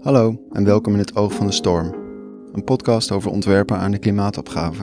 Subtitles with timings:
[0.00, 1.94] Hallo en welkom in het Oog van de Storm,
[2.52, 4.82] een podcast over ontwerpen aan de klimaatopgave.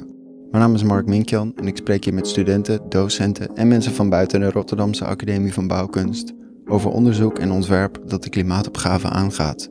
[0.52, 4.09] Mijn naam is Mark Minkjan en ik spreek hier met studenten, docenten en mensen van
[4.09, 6.34] buiten de Rotterdamse Academie van Bouwkunst
[6.66, 9.70] over onderzoek en ontwerp dat de klimaatopgave aangaat.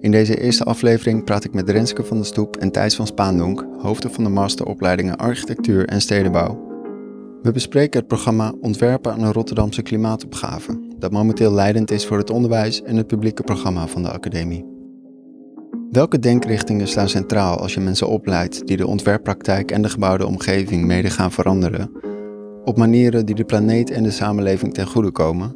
[0.00, 3.66] In deze eerste aflevering praat ik met Renske van der Stoep en Thijs van Spaandonk,
[3.78, 6.70] hoofden van de masteropleidingen Architectuur en Stedenbouw.
[7.42, 12.30] We bespreken het programma Ontwerpen aan een Rotterdamse klimaatopgave, dat momenteel leidend is voor het
[12.30, 14.64] onderwijs en het publieke programma van de academie.
[15.90, 20.84] Welke denkrichtingen staan centraal als je mensen opleidt die de ontwerppraktijk en de gebouwde omgeving
[20.84, 21.90] mede gaan veranderen,
[22.64, 25.52] op manieren die de planeet en de samenleving ten goede komen?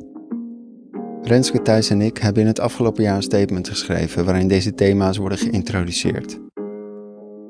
[1.23, 5.16] Renske Thijs en ik hebben in het afgelopen jaar een statement geschreven waarin deze thema's
[5.16, 6.38] worden geïntroduceerd.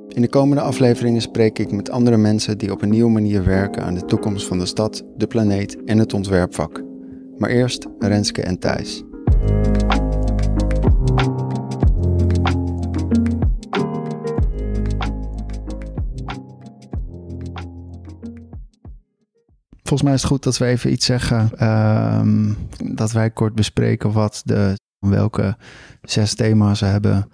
[0.08, 3.82] In de komende afleveringen spreek ik met andere mensen die op een nieuwe manier werken
[3.82, 6.94] aan de toekomst van de stad, de planeet en het ontwerpvak.
[7.38, 9.04] Maar eerst Renske en Thijs.
[19.82, 21.50] Volgens mij is het goed dat we even iets zeggen.
[21.56, 22.52] ehm,
[22.94, 25.56] dat wij kort bespreken wat de, welke
[26.02, 27.30] zes thema's we hebben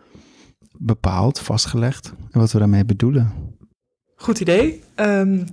[0.79, 2.13] bepaald, vastgelegd.
[2.31, 3.33] En wat we daarmee bedoelen.
[4.15, 4.83] Goed idee.
[4.95, 5.45] Ehm,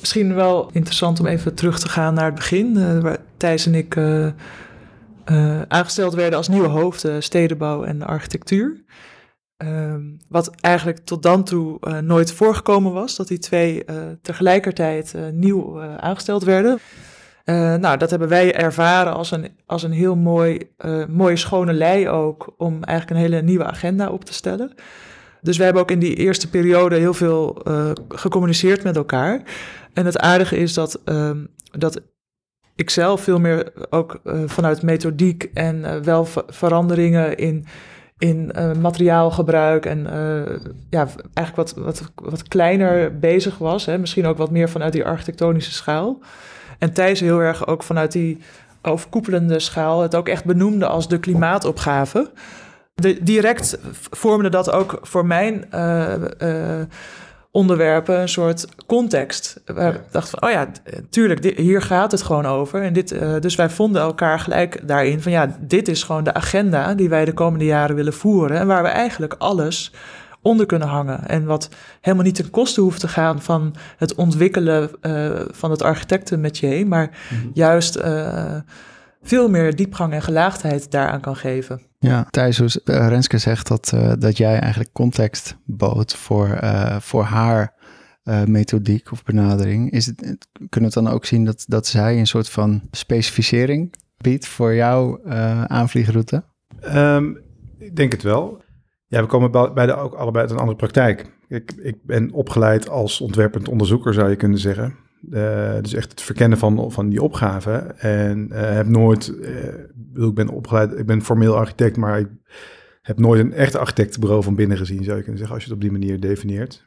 [0.00, 3.74] misschien wel interessant om even terug te gaan naar het begin, eh, waar Thijs en
[3.74, 8.84] ik eh, eh, aangesteld werden als nieuwe hoofden stedenbouw en architectuur.
[9.56, 13.84] Ehm, wat eigenlijk tot dan toe nooit voorgekomen was, dat die twee
[14.22, 16.78] tegelijkertijd nieuw aangesteld werden.
[17.80, 20.70] Nou, dat hebben wij ervaren als een, als een heel mooi,
[21.08, 24.72] mooie schone lei ook, om eigenlijk een hele nieuwe agenda op te stellen.
[25.40, 29.42] Dus we hebben ook in die eerste periode heel veel eh, gecommuniceerd met elkaar.
[29.92, 32.00] En het aardige is dat, ehm, dat
[32.74, 37.66] ik zelf veel meer ook eh, vanuit methodiek en eh, wel ver- veranderingen in,
[38.18, 40.02] in materiaalgebruik en
[40.90, 43.86] ja, eigenlijk wat, wat, wat kleiner bezig was.
[43.86, 43.98] Hè?
[43.98, 46.20] Misschien ook wat meer vanuit die architectonische schaal.
[46.78, 48.38] En Thijs heel erg ook vanuit die
[48.82, 52.30] overkoepelende schaal het ook echt benoemde als de klimaatopgave.
[53.02, 53.78] De, direct
[54.10, 56.86] vormde dat ook voor mijn eh, eh,
[57.50, 59.62] onderwerpen een soort context.
[59.64, 60.68] Waar ik dacht van, oh ja,
[61.10, 62.82] tuurlijk, dit, hier gaat het gewoon over.
[62.82, 66.34] En dit, eh, dus wij vonden elkaar gelijk daarin van, ja, dit is gewoon de
[66.34, 68.58] agenda die wij de komende jaren willen voeren.
[68.58, 69.92] En waar we eigenlijk alles
[70.42, 71.28] onder kunnen hangen.
[71.28, 71.68] En wat
[72.00, 74.90] helemaal niet ten koste hoeft te gaan van het ontwikkelen
[75.50, 77.10] van het architectenmetier, maar
[77.52, 78.56] juist eh,
[79.22, 81.80] veel meer diepgang en gelaagdheid daaraan kan geven.
[82.06, 86.96] Ja, Thijs, hoe- eh, Renske zegt dat, eh, dat jij eigenlijk context bood voor, eh,
[87.00, 87.74] voor haar
[88.22, 89.90] eh, methodiek of benadering.
[89.90, 90.20] Is het,
[90.52, 94.74] kunnen we het dan ook zien dat, dat zij een soort van specificering biedt voor
[94.74, 96.44] jouw eh, aanvliegroute?
[96.80, 97.24] Ehm,
[97.78, 98.62] ik denk het wel.
[99.06, 101.32] Ja, we komen bij- beide ook allebei uit een andere praktijk.
[101.48, 104.96] Ik, ik ben opgeleid als ontwerpend onderzoeker, zou je kunnen zeggen.
[105.30, 107.70] Eh, dus echt het verkennen van, van die opgave.
[107.98, 112.28] En eh, heb nooit, eh, ik ben opgeleid, ik ben formeel architect, maar ik
[113.02, 115.78] heb nooit een echt architectenbureau van binnen gezien, zou je kunnen zeggen, als je het
[115.78, 116.84] op die manier definieert.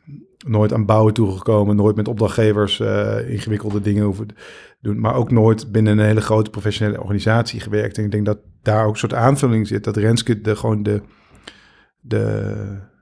[0.47, 2.79] Nooit aan bouwen toegekomen, nooit met opdrachtgevers
[3.27, 4.27] ingewikkelde dingen hoeven
[4.81, 7.97] doen, maar ook nooit binnen een hele grote professionele organisatie gewerkt.
[7.97, 11.01] En ik denk dat daar ook een soort aanvulling zit, dat Renske de, gewoon de,
[11.99, 12.55] de,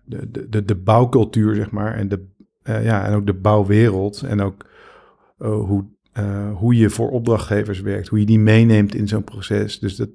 [0.06, 2.26] de, de, de, bouwcultuur, zeg maar, en, de,
[2.64, 4.66] ja, en ook de bouwwereld en ook
[5.38, 9.80] eh, hoe, eh, hoe je voor opdrachtgevers werkt, hoe je die meeneemt in zo'n proces.
[9.80, 10.10] Dus dat,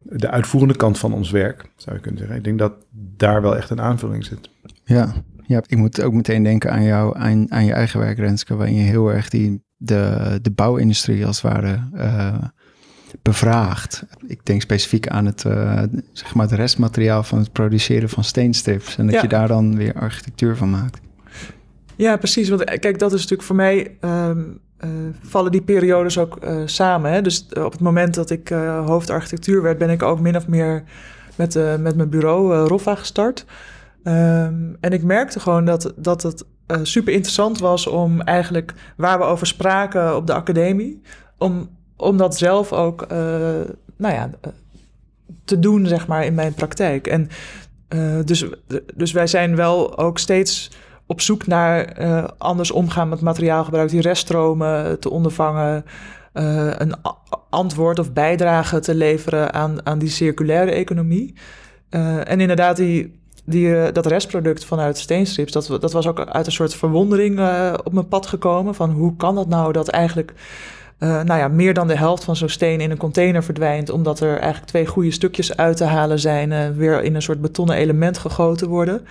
[0.00, 2.36] de uitvoerende kant van ons werk, zou je kunnen zeggen.
[2.38, 4.50] Ik denk dat daar wel echt een aanvulling zit.
[4.84, 5.12] Ja,
[5.46, 8.74] ja ik moet ook meteen denken aan, jou, aan, aan je eigen werk, Renske, waarin
[8.74, 12.38] je heel erg die, de, de bouwindustrie als het ware eh,
[13.22, 14.04] bevraagt.
[14.26, 15.82] Ik denk specifiek aan het, eh,
[16.12, 18.98] zeg maar het restmateriaal van het produceren van steenstrips.
[18.98, 19.22] En dat Ja.
[19.22, 21.00] je daar dan weer architectuur van maakt.
[21.98, 22.48] Ja, precies.
[22.48, 23.96] Want eh, kijk, dat is natuurlijk voor mij.
[24.00, 24.42] ehm,
[24.78, 24.88] eh,
[25.22, 27.12] vallen die periodes ook eh, samen.
[27.12, 27.22] Hè?
[27.22, 30.84] Dus op het moment dat ik eh hoofdarchitectuur werd, ben ik ook min of meer
[31.36, 33.44] met, met mijn bureau Roffa gestart.
[34.02, 36.44] Ehm, en ik merkte gewoon dat, dat het
[36.82, 41.02] super interessant was om eigenlijk waar we over spraken op de academie,
[41.38, 43.06] om, om dat zelf ook
[43.96, 44.30] nou ja,
[45.44, 47.06] te doen, zeg maar, in mijn praktijk.
[47.06, 47.28] En
[48.24, 48.46] dus,
[48.94, 50.70] dus wij zijn wel ook steeds
[51.08, 55.84] op zoek naar eh, anders omgaan met materiaalgebruik, die reststromen te ondervangen,
[56.32, 56.94] eh, een
[57.50, 61.34] antwoord of bijdrage te leveren aan, aan die circulaire economie.
[61.88, 66.52] Eh, en inderdaad, die, die, dat restproduct vanuit steenstrips, dat, dat was ook uit een
[66.52, 67.40] soort verwondering
[67.84, 68.74] op mijn pad gekomen.
[68.74, 70.34] Van hoe kan dat nou dat eigenlijk
[70.98, 74.20] uh, nou ja, meer dan de helft van zo'n steen in een container verdwijnt, omdat
[74.20, 77.76] er eigenlijk twee goede stukjes uit te halen zijn, uh, weer in een soort betonnen
[77.76, 79.06] element gegoten worden.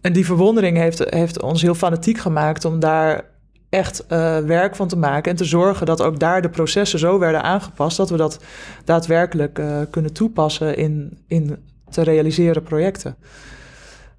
[0.00, 3.24] En die verwondering heeft, heeft ons heel fanatiek gemaakt om daar
[3.68, 7.18] echt uh, werk van te maken en te zorgen dat ook daar de processen zo
[7.18, 8.38] werden aangepast dat we dat
[8.84, 9.60] daadwerkelijk
[9.90, 11.56] kunnen toepassen in, in
[11.90, 13.16] te realiseren projecten.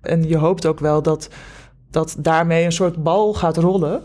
[0.01, 1.29] En je hoopt ook wel dat,
[1.89, 4.01] dat daarmee een soort bal gaat rollen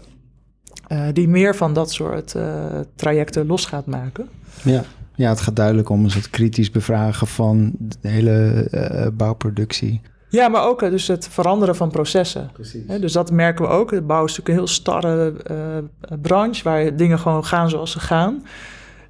[0.89, 2.35] uh, die meer van dat soort
[2.95, 4.29] trajecten los gaat maken.
[4.63, 4.85] Ja.
[5.15, 10.01] ja, het gaat duidelijk om een soort kritisch bevragen van de hele bouwproductie.
[10.37, 12.51] Ja, maar ook dus het veranderen van processen.
[12.53, 12.83] Precies.
[13.01, 13.91] dus dat merken we ook.
[13.91, 15.33] De bouw is natuurlijk een heel starre
[16.23, 18.43] branche waar dingen gewoon gaan zoals ze gaan.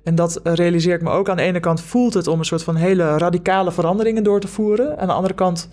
[0.02, 1.28] En dat realiseer ik me ook.
[1.28, 4.48] Aan de ene kant voelt het om een soort van hele radicale veranderingen door te
[4.48, 4.98] voeren.
[4.98, 5.68] Aan de andere kant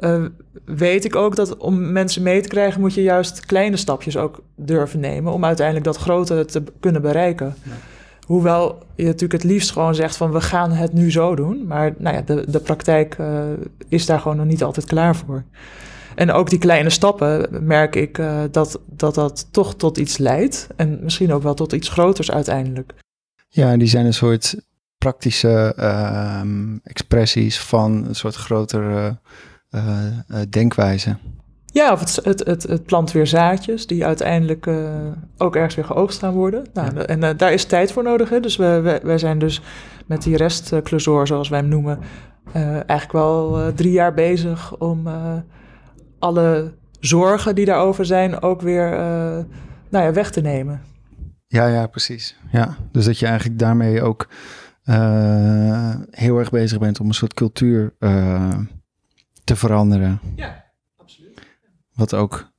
[0.00, 0.24] uh,
[0.64, 4.42] weet ik ook dat om mensen mee te krijgen, moet je juist kleine stapjes ook
[4.56, 7.54] durven nemen om uiteindelijk dat grote te kunnen bereiken.
[7.62, 7.72] Ja.
[8.32, 11.66] Hoewel je natuurlijk het liefst gewoon zegt van we gaan het nu zo doen.
[11.66, 13.42] Maar nou ja, de, de praktijk uh,
[13.88, 15.44] is daar gewoon nog niet altijd klaar voor.
[16.14, 20.66] En ook die kleine stappen merk ik uh, dat, dat dat toch tot iets leidt.
[20.76, 22.92] En misschien ook wel tot iets groters uiteindelijk.
[23.48, 24.56] Ja, die zijn een soort
[24.98, 26.40] praktische uh,
[26.82, 29.18] expressies van een soort grotere
[29.70, 30.06] uh,
[30.48, 31.16] denkwijze.
[31.72, 34.76] Ja, of het, het, het, het, plant weer zaadjes die uiteindelijk uh,
[35.36, 36.64] ook ergens weer geoogst gaan worden.
[36.72, 37.06] Nou, ja.
[37.06, 38.28] En daar is tijd voor nodig.
[38.28, 38.40] Hè?
[38.40, 39.62] Dus we, we, wij zijn dus
[40.06, 41.98] met die restklesoor, zoals wij hem noemen,
[42.52, 45.08] eigenlijk wel drie jaar bezig om
[46.18, 48.90] alle zorgen die daarover zijn ook weer
[49.88, 50.80] nou ja, weg te nemen.
[51.46, 52.36] Ja, ja, precies.
[52.50, 54.28] Ja, dus dat je eigenlijk daarmee ook
[56.10, 57.94] heel erg bezig bent om een soort cultuur
[59.44, 60.20] te veranderen.
[60.34, 60.61] Ja.
[61.94, 62.52] Wat ook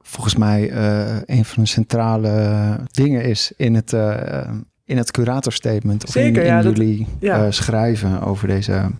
[0.00, 4.50] volgens mij uh, een van de centrale dingen is in het, uh,
[4.84, 6.04] in het curatorstatement.
[6.04, 7.44] Of Zeker, in, in ja, jullie dat, ja.
[7.44, 8.90] uh, schrijven over deze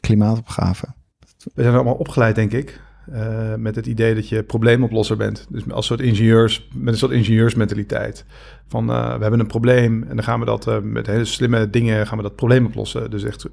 [0.00, 0.86] klimaatopgave.
[1.54, 2.80] We zijn allemaal opgeleid, denk ik.
[3.56, 5.46] met het idee dat je probleemoplosser bent.
[5.50, 8.24] Dus als soort ingenieurs, met een soort ingenieursmentaliteit.
[8.68, 12.16] Van we hebben een probleem en dan gaan we dat met hele slimme dingen gaan
[12.16, 13.10] we dat probleem oplossen.
[13.10, 13.46] Dus echt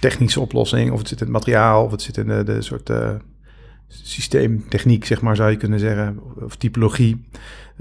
[0.00, 2.90] technische oplossing, of het zit in het materiaal, of het zit in de, de soort
[2.90, 3.14] uh,
[3.88, 7.24] systeemtechniek, zeg maar, zou je kunnen zeggen, of typologie.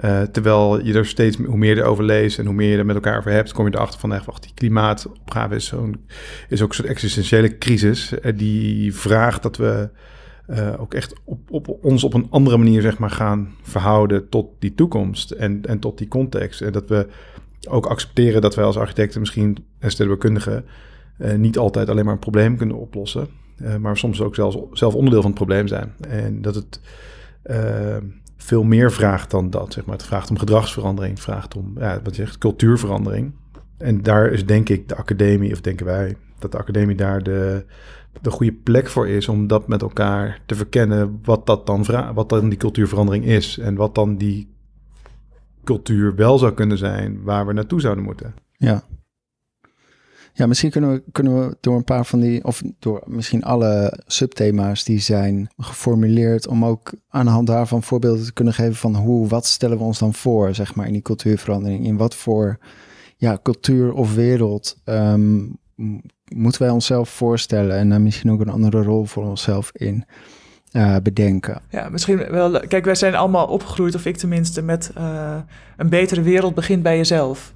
[0.03, 2.85] Uh, terwijl je er steeds, hoe meer je erover leest en hoe meer je er
[2.85, 6.05] met elkaar over hebt, kom je erachter van, echt, wacht, die klimaatopgave is, zo'n,
[6.49, 8.13] is ook soort existentiële crisis.
[8.13, 9.89] Uh, die vraagt dat we
[10.77, 14.73] ook echt op, op ons op een andere manier, zeg maar, gaan verhouden tot die
[14.73, 16.61] toekomst en, en tot die context.
[16.61, 17.07] En dat we
[17.69, 20.65] ook accepteren dat wij als architecten misschien en stedenbouwkundigen
[21.19, 23.27] uh, niet altijd alleen maar een probleem kunnen oplossen,
[23.79, 25.93] maar soms ook zelfs zelf onderdeel van het probleem zijn.
[26.09, 26.79] En dat het
[27.45, 27.97] uh,
[28.37, 29.73] veel meer vraagt dan dat.
[29.73, 29.95] Zeg maar.
[29.95, 33.33] Het vraagt om gedragsverandering, het vraagt om ja, wat je zegt, cultuurverandering.
[33.77, 37.65] En daar is denk ik de academie, of denken wij, dat de academie daar de,
[38.21, 42.13] de goede plek voor is om dat met elkaar te verkennen, wat, dat dan vraagt,
[42.13, 44.53] wat dan die cultuurverandering is en wat dan die
[45.63, 48.33] cultuur wel zou kunnen zijn waar we naartoe zouden moeten.
[48.57, 48.83] Ja,
[50.37, 53.99] ja, misschien kunnen we, kunnen we door een paar van die, of door misschien alle
[54.05, 58.95] subthema's die zijn geformuleerd, om ook aan de hand daarvan voorbeelden te kunnen geven van
[58.95, 61.85] hoe, wat stellen we ons dan voor, zeg maar, in die cultuurverandering?
[61.85, 62.57] In wat voor
[63.17, 65.57] ja, cultuur of wereld um,
[66.33, 70.05] moeten wij onszelf voorstellen en daar misschien ook een andere rol voor onszelf in
[70.71, 71.61] uh, bedenken.
[71.69, 72.59] Ja, misschien wel.
[72.59, 75.37] Kijk, wij zijn allemaal opgegroeid, of ik tenminste, met uh,
[75.77, 77.53] een betere wereld begint bij jezelf.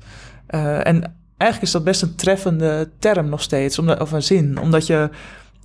[0.50, 4.60] Uh, en eigenlijk is dat best een treffende term nog steeds, of een zin.
[4.60, 5.10] Omdat je.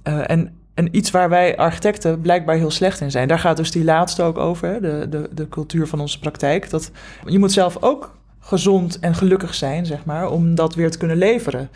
[0.09, 3.29] Uh, en, en iets waar wij architecten blijkbaar heel slecht in zijn.
[3.29, 6.71] Daar gaat dus die laatste ook over, de, de, de cultuur van onze praktijk.
[6.71, 6.91] Dat,
[7.27, 11.17] je moet zelf ook gezond en gelukkig zijn, zeg maar, om dat weer te kunnen
[11.17, 11.69] leveren.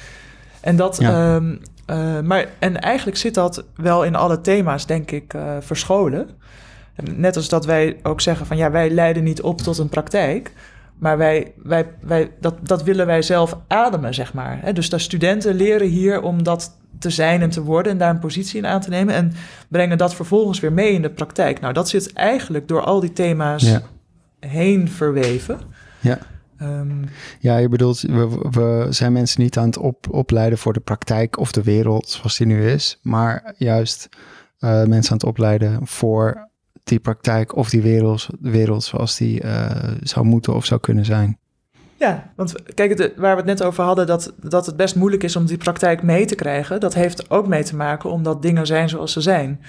[0.60, 0.96] En dat.
[1.00, 1.34] Ja.
[1.34, 6.28] Um, uh, maar, en eigenlijk zit dat wel in alle thema's, denk ik, uh, verscholen.
[7.14, 10.52] Net als dat wij ook zeggen van ja, wij leiden niet op tot een praktijk.
[10.98, 14.74] Maar wij, wij, wij, dat, dat willen wij zelf ademen, zeg maar.
[14.74, 18.18] Dus de studenten leren hier om dat te zijn en te worden en daar een
[18.18, 19.32] positie in aan te nemen en
[19.68, 21.60] brengen dat vervolgens weer mee in de praktijk.
[21.60, 23.78] Nou, dat zit eigenlijk door al die thema's
[24.40, 25.60] heen verweven.
[26.00, 26.18] Ja.
[26.62, 27.04] Um,
[27.40, 31.38] ja, je bedoelt, we, we, zijn mensen niet aan het op, opleiden voor de praktijk
[31.38, 34.08] of de wereld zoals die nu is, maar juist
[34.60, 36.47] uh, mensen aan het opleiden voor
[36.88, 39.70] die praktijk of die wereld, wereld zoals die uh,
[40.02, 41.38] zou moeten of zou kunnen zijn.
[41.96, 45.22] Ja, want kijk, het, waar we het net over hadden, dat, dat het best moeilijk
[45.22, 48.66] is om die praktijk mee te krijgen, dat heeft ook mee te maken omdat dingen
[48.66, 49.60] zijn zoals ze zijn.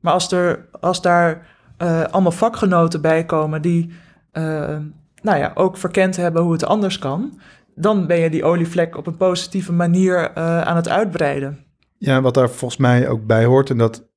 [0.00, 1.46] Maar als, er, als daar
[1.82, 3.90] uh, allemaal vakgenoten bij komen die
[4.32, 4.76] uh,
[5.22, 7.40] nou ja, ook verkend hebben hoe het anders kan,
[7.74, 11.58] dan ben je die olievlek op een positieve manier uh, aan het uitbreiden.
[11.98, 14.08] Ja, wat daar volgens mij ook bij hoort en dat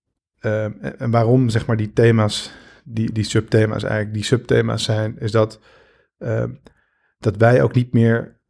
[0.46, 2.52] uh, en waarom zeg maar die thema's,
[2.84, 5.60] die, die subthema's eigenlijk die subthema's zijn, is dat,
[6.20, 6.44] uh,
[7.20, 8.42] dat wij ook niet meer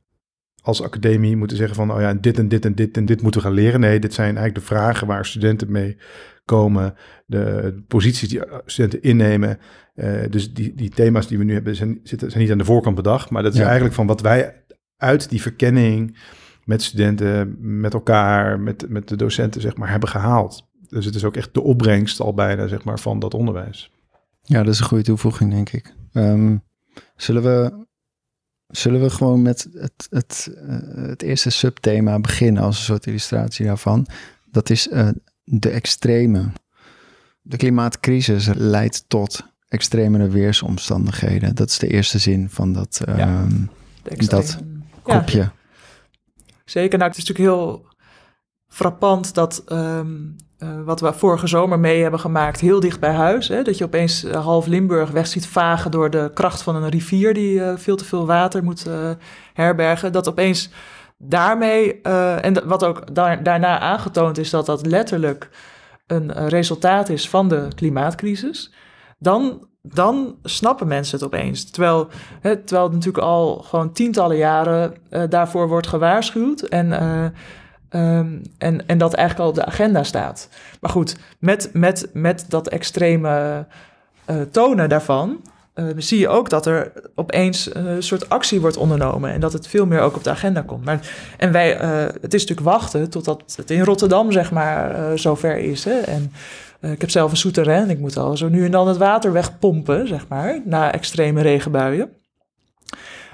[0.61, 3.41] als academie moeten zeggen van, oh ja, dit en dit en dit en dit moeten
[3.41, 3.79] we gaan leren.
[3.79, 5.97] Nee, dit zijn eigenlijk de vragen waar studenten mee
[6.45, 6.95] komen,
[7.25, 9.59] de posities die studenten innemen.
[9.95, 12.65] Uh, dus die, die thema's die we nu hebben zijn, zitten, zijn niet aan de
[12.65, 14.63] voorkant bedacht, maar dat is eigenlijk van wat wij
[14.97, 16.17] uit die verkenning
[16.63, 20.71] met studenten, met elkaar, met, met de docenten, zeg maar, hebben gehaald.
[20.93, 23.91] Dus het is ook echt de opbrengst al bijna, zeg maar, van dat onderwijs.
[24.41, 25.95] Ja, dat is een goede toevoeging, denk ik.
[26.13, 26.63] Um,
[27.15, 27.85] zullen we
[28.67, 33.65] Zullen we gewoon met het, het, uh, het eerste subthema beginnen als een soort illustratie
[33.65, 34.07] daarvan?
[34.51, 35.09] Dat is uh,
[35.43, 36.51] de extreme.
[37.41, 41.55] De klimaatcrisis leidt tot extremere weersomstandigheden.
[41.55, 43.47] Dat is de eerste zin van dat, uh, ja,
[44.17, 44.57] dat
[45.01, 45.37] kopje.
[45.37, 45.53] Ja.
[46.65, 47.85] Zeker, nou het is natuurlijk heel
[48.73, 53.47] frappant dat um, uh, wat we vorige zomer mee hebben gemaakt, heel dicht bij huis.
[53.47, 56.89] Hè, dat je opeens uh, half Limburg weg ziet vagen door de kracht van een
[56.89, 58.87] rivier die uh, veel te veel water moet
[59.53, 60.11] herbergen.
[60.11, 60.69] Dat opeens
[61.17, 62.01] daarmee,
[62.41, 65.49] en wat ook daar, daarna aangetoond is dat dat letterlijk
[66.07, 68.73] een resultaat is van de klimaatcrisis.
[69.19, 71.69] Dan, dan snappen mensen het opeens.
[71.71, 72.07] Terwijl,
[72.41, 74.93] hè, terwijl het natuurlijk al gewoon tientallen jaren
[75.29, 76.61] daarvoor wordt gewaarschuwd.
[76.61, 76.91] En
[77.95, 80.49] Um, en, en dat eigenlijk al op de agenda staat.
[80.81, 83.65] Maar goed, met, met, met dat extreme
[84.29, 85.41] uh, tonen daarvan.
[85.75, 89.67] Uh, zie je ook dat er opeens een soort actie wordt ondernomen en dat het
[89.67, 90.85] veel meer ook op de agenda komt.
[90.85, 90.99] Maar,
[91.37, 95.83] en wij, uh, het is natuurlijk wachten totdat het in Rotterdam, zeg maar, zover is.
[95.83, 95.99] Hè?
[95.99, 96.31] En
[96.81, 99.31] ik heb zelf een souterrain en ik moet al zo nu en dan het water
[99.31, 102.09] wegpompen, zeg maar, na extreme regenbuien.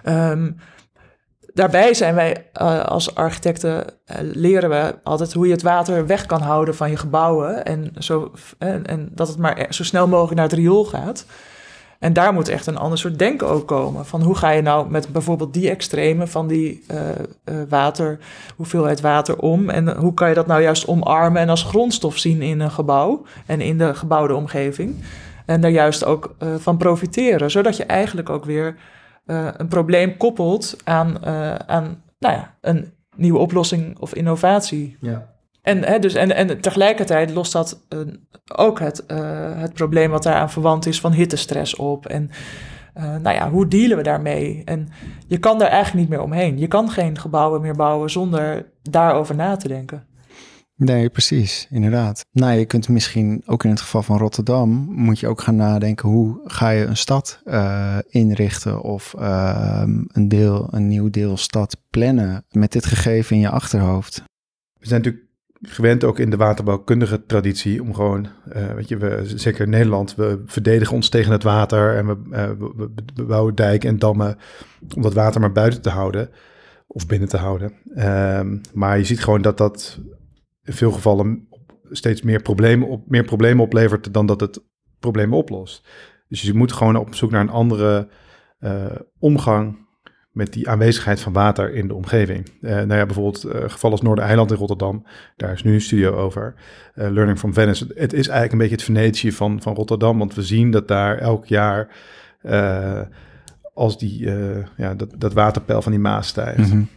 [0.04, 0.58] Um,
[1.60, 6.26] daarbij zijn wij uh, als architecten, uh, leren we altijd hoe je het water weg
[6.26, 7.66] kan houden van je gebouwen.
[7.66, 11.26] En, zo, en, en, dat het maar zo snel mogelijk naar het riool gaat.
[12.00, 14.06] En daar moet echt een ander soort denken ook komen.
[14.06, 17.00] Van hoe ga je nou met bijvoorbeeld die extreme van die uh,
[17.70, 18.20] water,
[18.56, 19.70] hoeveelheid water om?
[19.70, 23.26] En hoe kan je dat nou juist omarmen en als grondstof zien in een gebouw
[23.46, 25.04] en in de gebouwde omgeving?
[25.46, 28.76] En daar juist ook van profiteren, zodat je eigenlijk ook weer
[29.30, 34.98] uh, een probleem koppelt aan, uh, aan nou ja, een nieuwe oplossing of innovatie.
[35.00, 35.28] Ja.
[35.62, 38.00] En, hè, dus, en, en tegelijkertijd lost dat uh,
[38.56, 39.04] ook het,
[39.58, 42.06] het probleem wat daaraan verwant is van hittestress op.
[42.06, 42.30] En
[42.94, 44.62] nou ja, hoe dealen we daarmee?
[44.66, 44.90] En
[45.28, 46.58] je kan daar eigenlijk niet meer omheen.
[46.58, 50.08] Je kan geen gebouwen meer bouwen zonder daarover na te denken.
[50.80, 52.26] Nee, precies, inderdaad.
[52.32, 56.10] Nou, je kunt misschien ook in het geval van Rotterdam, moet je ook gaan nadenken
[56.10, 61.78] hoe ga je een stad uh, inrichten of uh, een, deel, een nieuw deel stad
[61.90, 64.24] plannen met dit gegeven in je achterhoofd.
[64.74, 65.30] We zijn natuurlijk
[65.62, 70.16] gewend ook in de waterbouwkundige traditie om gewoon, uh, weet je, we, zeker in Nederland,
[70.16, 72.18] we verdedigen ons tegen het water en we,
[72.58, 74.38] we, we bouwen dijken en dammen
[74.96, 76.30] om dat water maar buiten te houden
[76.88, 77.74] of binnen te houden.
[77.96, 80.00] Ehm, maar je ziet gewoon dat dat
[80.70, 81.48] in veel gevallen
[81.90, 84.64] steeds meer problemen, op, meer problemen oplevert dan dat het
[85.00, 85.88] problemen oplost.
[86.28, 88.08] Dus je moet gewoon op zoek naar een andere
[88.60, 88.86] uh,
[89.20, 89.88] omgang
[90.32, 92.50] met die aanwezigheid van water in de omgeving.
[92.62, 96.16] Uh, nou ja, bijvoorbeeld uh, geval als Noordereiland in Rotterdam, daar is nu een studio
[96.16, 96.54] over,
[96.94, 97.86] Learning from Venice.
[97.96, 101.18] Het is eigenlijk een beetje het Venetië van, van Rotterdam, want we zien dat daar
[101.18, 101.96] elk jaar
[103.74, 104.32] als die,
[104.78, 106.88] ja, dat, dat waterpeil van die Maas stijgt, mm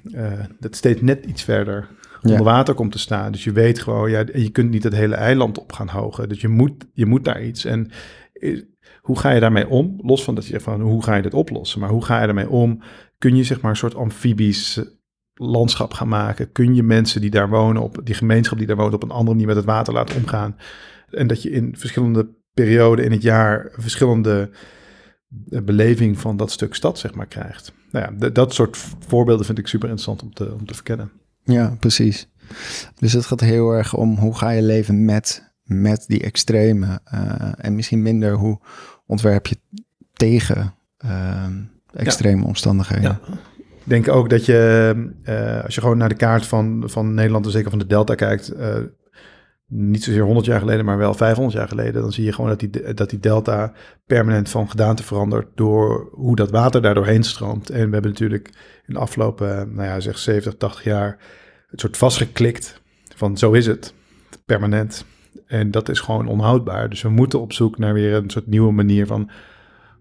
[0.59, 1.89] dat steeds net iets verder
[2.23, 3.33] onder water komt te staan.
[3.33, 6.29] Dus je weet gewoon, ja, je kunt niet het hele eiland op gaan hogen.
[6.29, 7.65] Dus je moet, je moet daar iets.
[7.65, 7.91] En
[9.01, 9.99] hoe ga je daarmee om?
[10.03, 11.81] Los van dat je van hoe ga je dit oplossen?
[11.81, 12.83] Maar hoe ga je daarmee om?
[13.19, 14.81] Kun je zeg maar een soort amfibisch
[15.35, 16.53] landschap gaan maken?
[16.53, 19.31] Kun je mensen die daar wonen, op die gemeenschap die daar woont, op een andere
[19.31, 20.57] manier met het water laten omgaan?
[21.11, 24.51] En dat je in verschillende perioden in het jaar verschillende
[25.51, 27.73] eh, beleving van dat stuk stad, zeg maar, krijgt.
[27.91, 28.77] Nou ja, dat soort
[29.07, 31.11] voorbeelden vind ik super interessant om te, om te verkennen.
[31.45, 32.29] Ja, precies.
[32.99, 37.01] Dus het gaat heel erg om hoe ga je leven met, met die extreme.
[37.15, 38.61] Uh, en misschien minder hoe
[39.07, 39.57] ontwerp je
[40.13, 41.47] tegen uh,
[41.93, 42.47] extreme ja.
[42.47, 43.19] omstandigheden.
[43.27, 43.35] Ja.
[43.57, 44.93] Ik denk ook dat je,
[45.25, 48.15] uh, als je gewoon naar de kaart van, van Nederland en zeker van de Delta
[48.15, 48.53] kijkt,
[49.75, 52.61] niet zozeer 100 jaar geleden, maar wel 500 jaar geleden, dan zie je gewoon dat
[52.61, 53.73] die, dat die delta
[54.07, 57.71] permanent van gedaante verandert door hoe dat water daar doorheen stroomt.
[57.71, 58.49] En we hebben natuurlijk
[58.87, 61.19] in de afgelopen, nou ja, zeg 70, 80 jaar
[61.67, 62.81] het soort vastgeklikt
[63.17, 63.95] van zo is het,
[64.45, 65.05] permanent.
[65.47, 66.89] En dat is gewoon onhoudbaar.
[66.89, 69.31] Dus we moeten op zoek naar weer een soort nieuwe manier van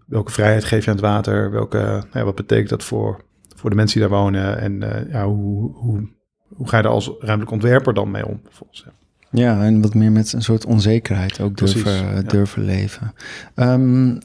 [0.06, 1.50] welke vrijheid geef je aan het water?
[1.50, 3.24] Welke, nou ja, wat betekent dat voor,
[3.56, 4.58] voor de mensen die daar wonen?
[4.58, 6.08] En uh, ja, hoe, hoe,
[6.48, 8.40] hoe ga je daar als ruimtelijk ontwerper dan mee om?
[8.48, 8.86] Volgens.
[9.32, 12.22] Ja, en wat meer met een soort onzekerheid ook durven, ja.
[12.22, 13.14] durven leven.
[13.54, 14.18] Um,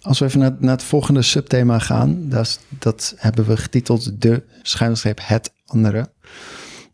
[0.00, 4.42] als we even naar, naar, het volgende subthema gaan, dat, dat hebben we getiteld De
[4.62, 6.10] schuinstreep het andere.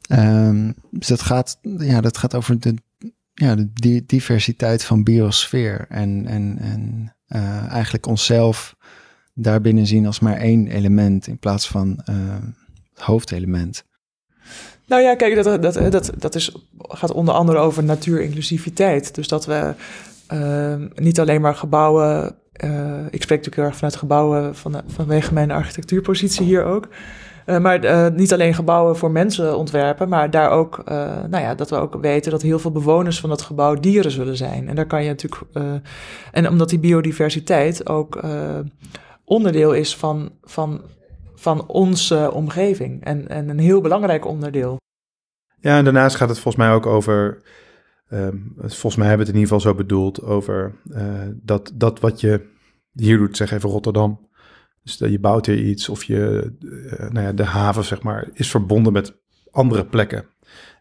[0.08, 2.74] Um, dus dat gaat, ja, dat gaat over de,
[3.34, 8.76] ja, de diversiteit van biosfeer en, en, en uh, eigenlijk onszelf
[9.34, 12.16] daarbinnen zien als maar één element in plaats van uh,
[12.92, 13.84] het hoofdelement.
[14.86, 19.14] Nou ja, kijk, dat, dat, dat, dat is, gaat onder andere over natuurinclusiviteit.
[19.14, 19.74] Dus dat we
[20.32, 25.34] uh, niet alleen maar gebouwen uh, ik spreek natuurlijk heel erg vanuit gebouwen van, vanwege
[25.34, 26.88] mijn architectuurpositie hier ook.
[27.46, 30.82] Uh, maar uh, niet alleen gebouwen voor mensen ontwerpen, maar daar ook,
[31.28, 34.36] nou ja, dat we ook weten dat heel veel bewoners van dat gebouw dieren zullen
[34.36, 34.68] zijn.
[34.68, 35.42] En daar kan je natuurlijk,
[36.32, 38.20] en omdat die biodiversiteit ook
[39.24, 40.80] onderdeel is van, van,
[41.44, 44.76] van onze omgeving en, en een heel belangrijk onderdeel.
[45.60, 47.42] Ja, en daarnaast gaat het volgens mij ook over
[48.12, 52.00] Um, volgens mij hebben we het in ieder geval zo bedoeld over uh, dat, dat
[52.00, 52.50] wat je
[52.92, 54.28] hier doet, zeg even Rotterdam.
[54.82, 58.28] Dus dat je bouwt hier iets of je, uh, nou ja, de haven zeg maar,
[58.32, 59.16] is verbonden met
[59.50, 60.26] andere plekken.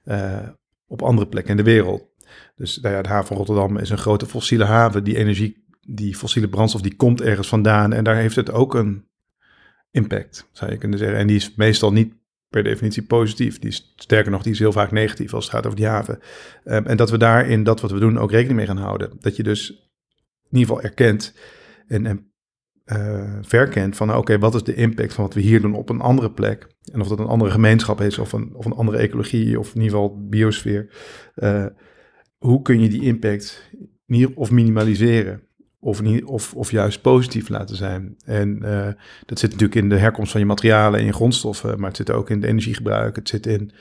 [0.05, 0.47] Uh,
[0.87, 2.03] op andere plekken in de wereld.
[2.55, 5.03] Dus nou ja, de haven van Rotterdam is een grote fossiele haven.
[5.03, 7.93] Die energie, die fossiele brandstof, die komt ergens vandaan.
[7.93, 9.07] En daar heeft het ook een
[9.93, 11.17] impact, zou je kunnen zeggen.
[11.17, 12.13] En die is meestal niet
[12.49, 13.59] per definitie positief.
[13.59, 16.19] Die is, sterker nog, die is heel vaak negatief als het gaat over die haven.
[16.65, 19.11] Um, en dat we daar in dat wat we doen ook rekening mee gaan houden.
[19.19, 19.69] Dat je dus
[20.49, 21.35] in ieder geval erkent
[21.87, 22.33] en,
[22.85, 26.01] uh, verkent van oké, wat is de impact van wat we hier doen op een
[26.01, 26.67] andere plek?
[26.91, 29.81] En of dat een andere gemeenschap is of een, of een andere ecologie of in
[29.81, 30.89] ieder geval biosfeer.
[31.35, 31.65] Uh,
[32.37, 33.71] hoe kun je die impact
[34.35, 35.41] of minimaliseren?
[35.83, 38.15] Of, niet, of, of juist positief laten zijn.
[38.25, 38.87] En uh,
[39.25, 42.11] dat zit natuurlijk in de herkomst van je materialen en je grondstoffen, maar het zit
[42.11, 43.15] ook in de energiegebruik.
[43.15, 43.71] Het zit in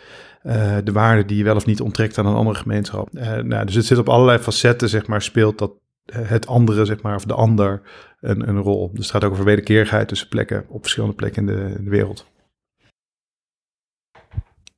[0.43, 3.09] uh, de waarde die je wel of niet onttrekt aan een andere gemeenschap.
[3.13, 5.73] Uh, nou, dus het zit op allerlei facetten, zeg maar, speelt dat
[6.13, 7.83] het andere, zeg maar, of de ander
[8.21, 8.91] een, een rol.
[8.93, 12.27] Dus het gaat ook over wederkerigheid tussen plekken op verschillende plekken in de, de wereld.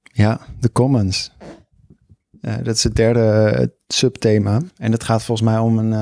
[0.03, 1.33] Ja, de commons.
[2.41, 4.61] dat is het derde subthema.
[4.77, 5.93] En het gaat volgens mij om een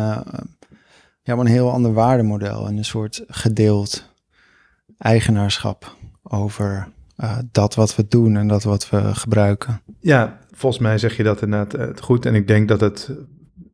[1.23, 4.11] ja, maar een heel ander waardemodel en een soort gedeeld
[4.99, 6.89] eigenaarschap over
[7.23, 9.83] uh, dat wat we doen en dat wat we gebruiken.
[10.01, 12.27] Ja, volgens mij zeg je dat inderdaad uh, goed.
[12.27, 13.11] En ik denk dat het,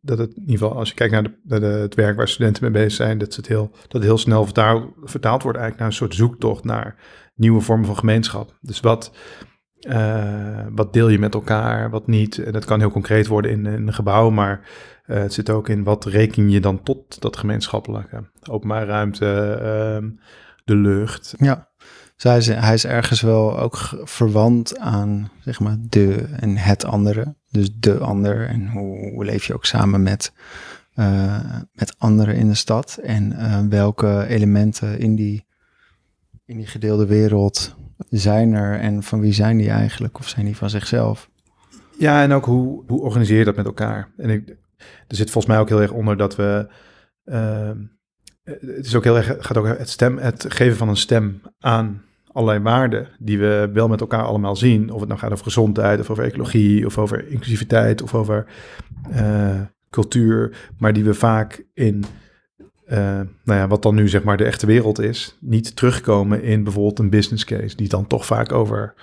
[0.00, 2.72] dat het in ieder geval, als je kijkt naar, de, het werk waar studenten mee
[2.72, 6.64] bezig zijn, dat het heel, dat heel snel vertaald, wordt eigenlijk naar een soort zoektocht
[6.64, 6.96] naar
[7.34, 8.56] nieuwe vormen van gemeenschap.
[8.61, 9.12] Dus wat,
[9.80, 12.38] uh, wat deel je met elkaar, wat niet.
[12.38, 14.68] En dat kan heel concreet worden in, in een gebouw, maar
[15.09, 18.25] uh, het zit ook in wat reken je dan tot dat gemeenschappelijke.
[18.51, 19.59] Openbare ruimte,
[20.03, 20.11] uh,
[20.64, 21.35] de lucht.
[21.38, 21.68] Ja,
[22.14, 26.85] dus hij is, hij is ergens wel ook verwant aan zeg maar de en het
[26.85, 27.35] andere.
[27.51, 30.33] Dus de ander en hoe, hoe leef je ook samen met,
[30.97, 31.40] uh,
[31.73, 32.99] met anderen in de stad.
[33.03, 33.37] En
[33.71, 35.47] welke elementen in die,
[36.44, 37.77] in die gedeelde wereld
[38.09, 40.18] zijn er en van wie zijn die eigenlijk?
[40.18, 41.31] Of zijn die van zichzelf?
[41.99, 44.09] Ja, en ook hoe, hoe organiseer je dat met elkaar?
[44.16, 44.57] En ik,
[45.08, 46.68] er zit volgens mij ook heel erg onder dat we.
[47.24, 47.70] Uh,
[48.44, 52.02] het is ook heel erg, gaat ook het, stem, het geven van een stem aan
[52.32, 54.90] allerlei waarden die we wel met elkaar allemaal zien.
[54.90, 58.46] Of het nou gaat over gezondheid, of over ecologie, of over inclusiviteit, of over
[59.10, 59.60] uh,
[59.90, 60.70] cultuur.
[60.78, 62.04] Maar die we vaak in,
[62.88, 62.98] uh,
[63.44, 66.98] nou ja, wat dan nu zeg maar de echte wereld is, niet terugkomen in bijvoorbeeld
[66.98, 67.76] een business case.
[67.76, 68.94] Die dan toch vaak over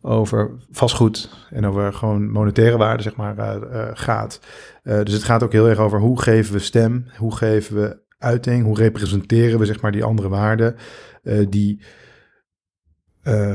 [0.00, 4.40] over vastgoed en over gewoon monetaire waarde, zeg maar, uh, gaat.
[4.84, 7.98] Uh, dus het gaat ook heel erg over hoe geven we stem, hoe geven we
[8.18, 10.76] uiting, hoe representeren we, zeg maar, die andere waarden
[11.48, 11.82] die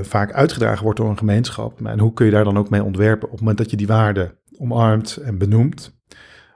[0.01, 1.85] vaak uitgedragen wordt door een gemeenschap.
[1.85, 3.87] En hoe kun je daar dan ook mee ontwerpen op het moment dat je die
[3.87, 5.97] waarden omarmt en benoemt?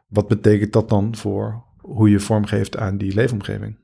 [0.08, 3.78] Wat betekent dat dan voor hoe je vormgeeft aan die leefomgeving?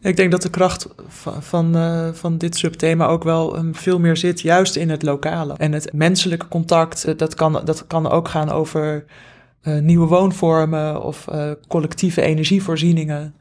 [0.00, 3.98] Ik denk dat de kracht van, van, uh, van dit subthema ook wel um, veel
[3.98, 5.54] meer zit, juist in het lokale.
[5.56, 9.04] En het menselijke contact, uh, dat, kan, dat kan ook gaan over
[9.62, 11.24] uh, nieuwe woonvormen of
[11.68, 13.34] collectieve energievoorzieningen.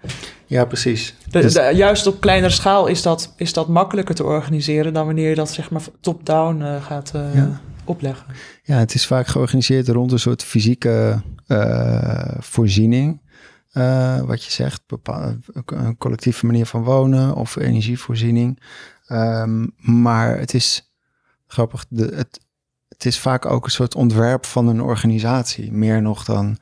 [0.46, 1.16] Ja, precies.
[1.30, 1.54] De, dus...
[1.54, 5.36] de, juist op kleinere schaal is dat, is dat makkelijker te organiseren dan wanneer je
[5.36, 7.62] dat zeg maar top-down gaat ja.
[7.84, 8.26] opleggen.
[8.64, 11.22] Ja, het is vaak georganiseerd rond een soort fysieke
[12.40, 13.20] voorziening.
[13.74, 14.84] Uh, wat je zegt,
[15.66, 18.60] een collectieve manier van wonen of energievoorziening.
[19.12, 20.94] Um, maar het is
[21.48, 22.40] grappig, het,
[22.88, 26.58] het is vaak ook een soort ontwerp van een organisatie, meer nog dan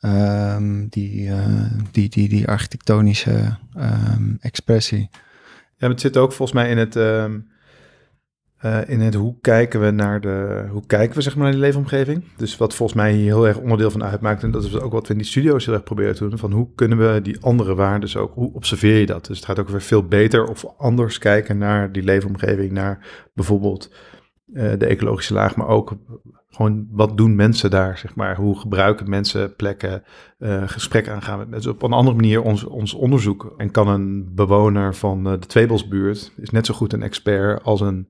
[0.00, 5.10] ehm, die, uh, die, die, die architectonische um, expressie.
[5.76, 6.96] Ja, het zit ook volgens mij in het,
[8.64, 11.60] uh, in het hoe kijken we naar de hoe kijken we zeg maar naar die
[11.60, 12.24] leefomgeving.
[12.36, 15.06] Dus wat volgens mij hier heel erg onderdeel van uitmaakt en dat is ook wat
[15.06, 16.38] we in die studio's heel erg proberen te doen.
[16.38, 19.26] Van hoe kunnen we die andere waarden ook hoe observeer je dat?
[19.26, 23.90] Dus het gaat ook weer veel beter of anders kijken naar die leefomgeving, naar bijvoorbeeld
[24.52, 25.96] uh, de ecologische laag, maar ook
[26.50, 28.36] gewoon wat doen mensen daar, zeg maar.
[28.36, 30.02] Hoe gebruiken mensen plekken,
[30.38, 31.70] uh, gesprek aangaan met mensen.
[31.70, 33.54] Op een andere manier ons, ons onderzoek.
[33.56, 38.08] En kan een bewoner van de Tweebosbuurt, is net zo goed een expert als een,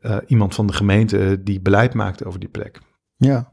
[0.00, 2.80] uh, iemand van de gemeente die beleid maakt over die plek.
[3.16, 3.52] Ja.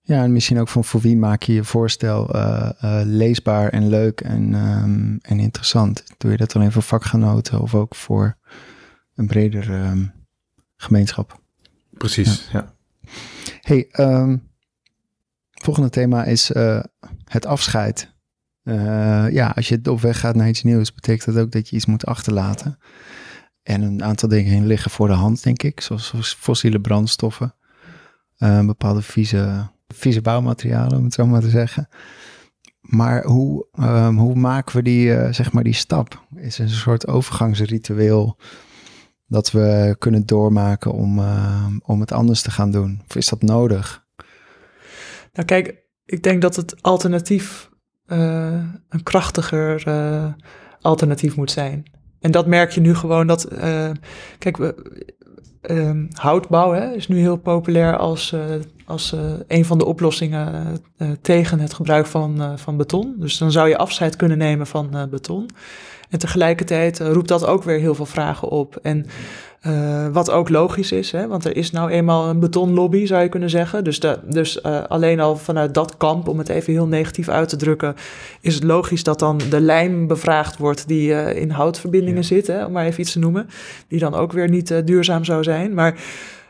[0.00, 2.30] Ja, en misschien ook van voor wie maak je je voorstel
[3.04, 6.04] leesbaar en leuk en, um, en interessant.
[6.18, 8.38] Doe je dat alleen voor vakgenoten of ook voor
[9.14, 10.12] een breder um,
[10.76, 11.40] gemeenschap?
[11.90, 12.74] Precies, ja.
[13.00, 13.12] ja.
[13.60, 14.50] Hey, um,
[15.50, 16.50] volgende thema is
[17.24, 18.12] het afscheid.
[19.30, 21.86] Ja, als je op weg gaat naar iets nieuws, betekent dat ook dat je iets
[21.86, 22.78] moet achterlaten.
[23.64, 27.54] En een aantal dingen liggen voor de hand, denk ik, zoals fossiele brandstoffen,
[28.38, 31.88] uh, bepaalde vieze, vieze bouwmaterialen, om het zo maar te zeggen.
[32.80, 36.26] Maar hoe, um, hoe maken we die, zeg maar die stap?
[36.34, 38.38] Is een soort overgangsritueel
[39.26, 43.02] dat we kunnen doormaken om, uh, om het anders te gaan doen?
[43.08, 44.04] Of is dat nodig?
[45.32, 45.74] Nou, kijk,
[46.04, 47.70] ik denk dat het alternatief
[48.06, 49.84] een krachtiger
[50.80, 51.93] alternatief moet zijn.
[52.24, 53.48] En dat merk je nu gewoon dat,
[54.38, 54.74] kijk, we,
[55.60, 58.34] ehm, houtbouw hè, is nu heel populair als,
[58.86, 59.14] als
[59.48, 60.78] een van de oplossingen
[61.20, 63.14] tegen het gebruik van, van beton.
[63.18, 65.50] Dus dan zou je afscheid kunnen nemen van beton.
[66.14, 68.78] En tegelijkertijd uh, roept dat ook weer heel veel vragen op.
[68.82, 69.06] En
[69.66, 73.28] uh, wat ook logisch is, hè, want er is nou eenmaal een betonlobby, zou je
[73.28, 73.84] kunnen zeggen.
[73.84, 77.48] Dus, de, dus uh, alleen al vanuit dat kamp, om het even heel negatief uit
[77.48, 77.94] te drukken,
[78.40, 82.26] is het logisch dat dan de lijm bevraagd wordt die in houtverbindingen ja.
[82.26, 83.46] zit, hè, om maar even iets te noemen,
[83.88, 85.74] die dan ook weer niet duurzaam zou zijn.
[85.74, 85.98] Maar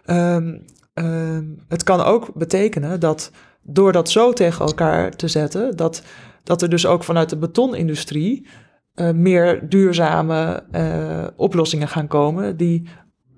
[0.07, 0.63] um,
[0.95, 3.31] um, het kan ook betekenen dat
[3.63, 6.03] door dat zo tegen elkaar te zetten, dat,
[6.43, 8.47] dat er dus ook vanuit de betonindustrie
[8.95, 12.89] uh, meer duurzame uh, oplossingen gaan komen die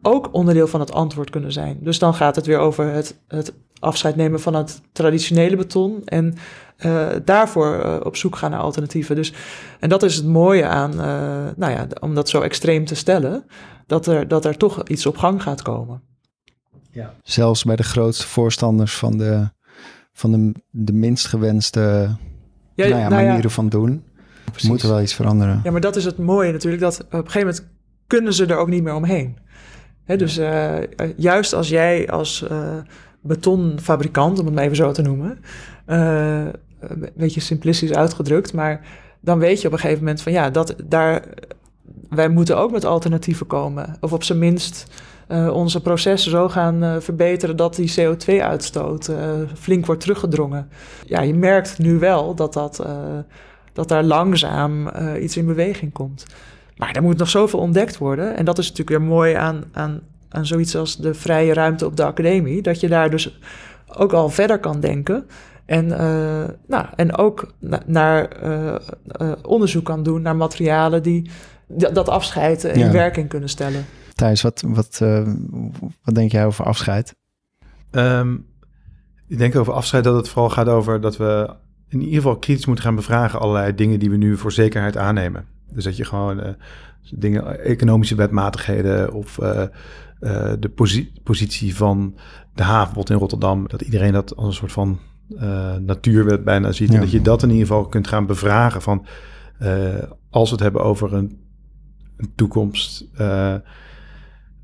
[0.02, 1.78] ook onderdeel van het antwoord kunnen zijn.
[1.80, 6.34] Dus dan gaat het weer over het, het afscheid nemen van het traditionele beton en
[6.78, 9.16] uh, daarvoor op zoek gaan naar alternatieven.
[9.16, 9.32] Dus,
[9.80, 10.96] en dat is het mooie aan,
[11.56, 13.44] nou ja, om dat zo extreem te stellen,
[13.86, 16.02] dat er, dat er toch iets op gang gaat komen.
[16.90, 17.14] Ja.
[17.22, 19.50] Zelfs bij de grootste voorstanders van de,
[20.12, 21.80] van de, de minst gewenste
[22.74, 24.04] ja, nou ja, nou manieren van doen
[24.50, 24.68] Precies.
[24.68, 25.60] Moet er wel iets veranderen.
[25.64, 27.66] Ja, maar dat is het mooie natuurlijk, dat op een gegeven moment
[28.06, 29.36] kunnen ze er ook niet meer omheen.
[30.04, 30.74] Hè, dus uh,
[31.16, 32.76] juist als jij als uh,
[33.20, 35.38] betonfabrikant, om het maar even zo te noemen,
[35.86, 36.44] uh,
[36.80, 38.80] een beetje simplistisch uitgedrukt, maar
[39.20, 41.24] dan weet je op een gegeven moment van ja, dat daar,
[42.08, 43.96] wij moeten ook met alternatieven komen.
[44.00, 44.86] Of op zijn minst
[45.28, 49.16] uh, onze processen zo gaan uh, verbeteren dat die CO2-uitstoot uh,
[49.54, 50.68] flink wordt teruggedrongen.
[51.06, 52.86] Ja, je merkt nu wel dat dat
[53.76, 56.26] dat daar langzaam uh, iets in beweging komt.
[56.76, 58.36] Maar er moet nog zoveel ontdekt worden.
[58.36, 61.96] En dat is natuurlijk weer mooi aan, aan, aan zoiets als de vrije ruimte op
[61.96, 62.62] de academie.
[62.62, 63.40] Dat je daar dus
[63.86, 65.26] ook al verder kan denken.
[65.64, 68.74] En, uh, nou, en ook na, naar uh,
[69.42, 71.30] onderzoek kan doen naar materialen die
[71.68, 72.90] dat afscheid in ja.
[72.90, 73.84] werking kunnen stellen.
[74.14, 74.98] Thijs, wat, wat,
[76.02, 77.14] wat denk jij over afscheid?
[77.90, 78.46] Um,
[79.28, 81.54] ik denk over afscheid dat het vooral gaat over dat we
[81.88, 85.44] in ieder geval kritisch moeten gaan bevragen allerlei dingen die we nu voor zekerheid aannemen.
[85.72, 86.48] Dus dat je gewoon uh,
[87.10, 89.62] dingen, economische wetmatigheden of uh,
[90.20, 92.14] uh, de posi positie van
[92.54, 94.98] de havenbod in Rotterdam, dat iedereen dat als een soort van
[95.80, 96.88] natuurwet bijna ziet.
[96.88, 96.94] Ja.
[96.94, 99.06] En dat je dat in ieder geval kunt gaan bevragen van
[100.30, 101.38] als we het hebben over een,
[102.16, 103.08] een toekomst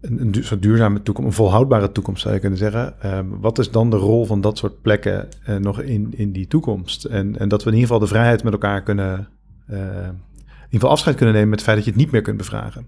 [0.03, 2.95] een, een duurzame toekomst, een volhoudbare toekomst zou je kunnen zeggen.
[3.17, 6.47] Um, wat is dan de rol van dat soort plekken uh, nog in, in die
[6.47, 7.05] toekomst?
[7.05, 9.29] En, en dat we in ieder geval de vrijheid met elkaar kunnen,
[9.71, 12.23] uh, in ieder geval afscheid kunnen nemen met het feit dat je het niet meer
[12.23, 12.87] kunt bevragen.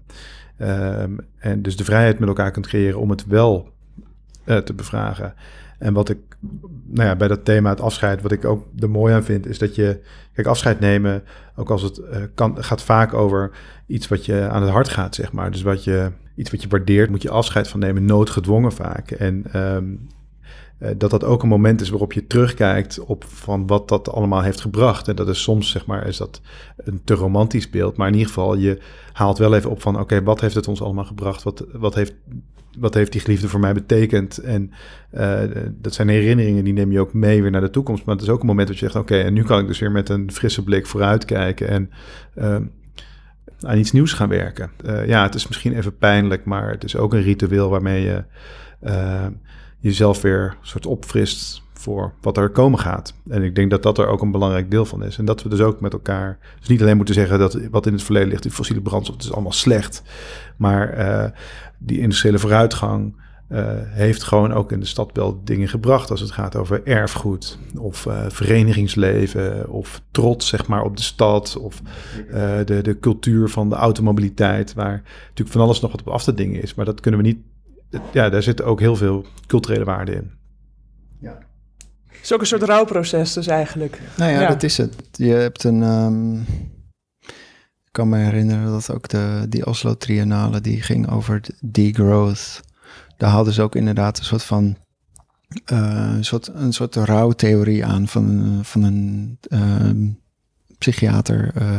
[0.59, 3.69] Um, en dus de vrijheid met elkaar kunt creëren om het wel
[4.45, 5.33] uh, te bevragen.
[5.79, 6.17] En wat ik,
[6.85, 9.59] nou ja, bij dat thema het afscheid, wat ik ook er mooi aan vind, is
[9.59, 9.99] dat je,
[10.33, 11.23] kijk, afscheid nemen,
[11.55, 12.01] ook als het
[12.33, 13.51] kan, gaat vaak over
[13.87, 15.51] iets wat je aan het hart gaat, zeg maar.
[15.51, 19.11] Dus wat je, iets wat je waardeert, moet je afscheid van nemen, noodgedwongen vaak.
[19.11, 20.07] En, um,
[20.77, 24.41] eh, dat dat ook een moment is waarop je terugkijkt op van wat dat allemaal
[24.41, 25.07] heeft gebracht.
[25.07, 26.41] En dat is soms, zeg maar, is dat
[26.75, 27.97] een te romantisch beeld.
[27.97, 30.81] Maar in ieder geval, je haalt wel even op van, oké, wat heeft het ons
[30.81, 31.43] allemaal gebracht?
[31.43, 32.13] Wat, wat, heeft,
[32.77, 34.37] wat heeft die geliefde voor mij betekend?
[34.37, 34.71] En
[35.13, 35.39] uh,
[35.81, 38.05] dat zijn herinneringen, die neem je ook mee weer naar de toekomst.
[38.05, 39.79] Maar het is ook een moment dat je zegt, oké, en nu kan ik dus
[39.79, 41.89] weer met een frisse blik vooruitkijken en...
[42.35, 42.57] Uh,
[43.59, 44.71] aan iets nieuws gaan werken.
[44.85, 48.23] Uh, ja, het is misschien even pijnlijk, maar het is ook een ritueel waarmee je
[48.83, 49.25] uh,
[49.79, 53.13] jezelf weer soort opfrist voor wat er komen gaat.
[53.29, 55.17] En ik denk dat dat er ook een belangrijk deel van is.
[55.17, 57.93] En dat we dus ook met elkaar, dus niet alleen moeten zeggen dat wat in
[57.93, 60.03] het verleden ligt, die fossiele brandstof, het is allemaal slecht.
[60.57, 61.25] Maar uh,
[61.77, 63.15] die industriële vooruitgang,
[63.49, 67.57] uh, heeft gewoon ook in de stad wel dingen gebracht als het gaat over erfgoed
[67.77, 71.81] of uh, verenigingsleven of trots zeg maar op de stad of
[72.27, 76.23] uh, de, de cultuur van de automobiliteit waar natuurlijk van alles nog wat op af
[76.23, 76.73] te dingen is.
[76.73, 77.39] Maar dat kunnen we niet,
[78.11, 80.31] ja, daar zit ook heel veel culturele waarde in.
[81.19, 81.37] Ja.
[82.07, 84.01] Het is ook een soort rouwproces dus eigenlijk.
[84.17, 84.47] Nou ja, ja.
[84.47, 84.95] dat is het.
[85.11, 85.81] Je hebt een...
[85.81, 86.45] Um,
[87.85, 92.61] ik kan me herinneren dat ook de, die Oslo-triennale die ging over degrowth
[93.17, 94.77] daar hadden ze ook inderdaad een soort van
[95.71, 100.11] uh, een soort, een soort rouwtheorie aan van, van een uh,
[100.77, 101.51] psychiater.
[101.57, 101.77] Uh,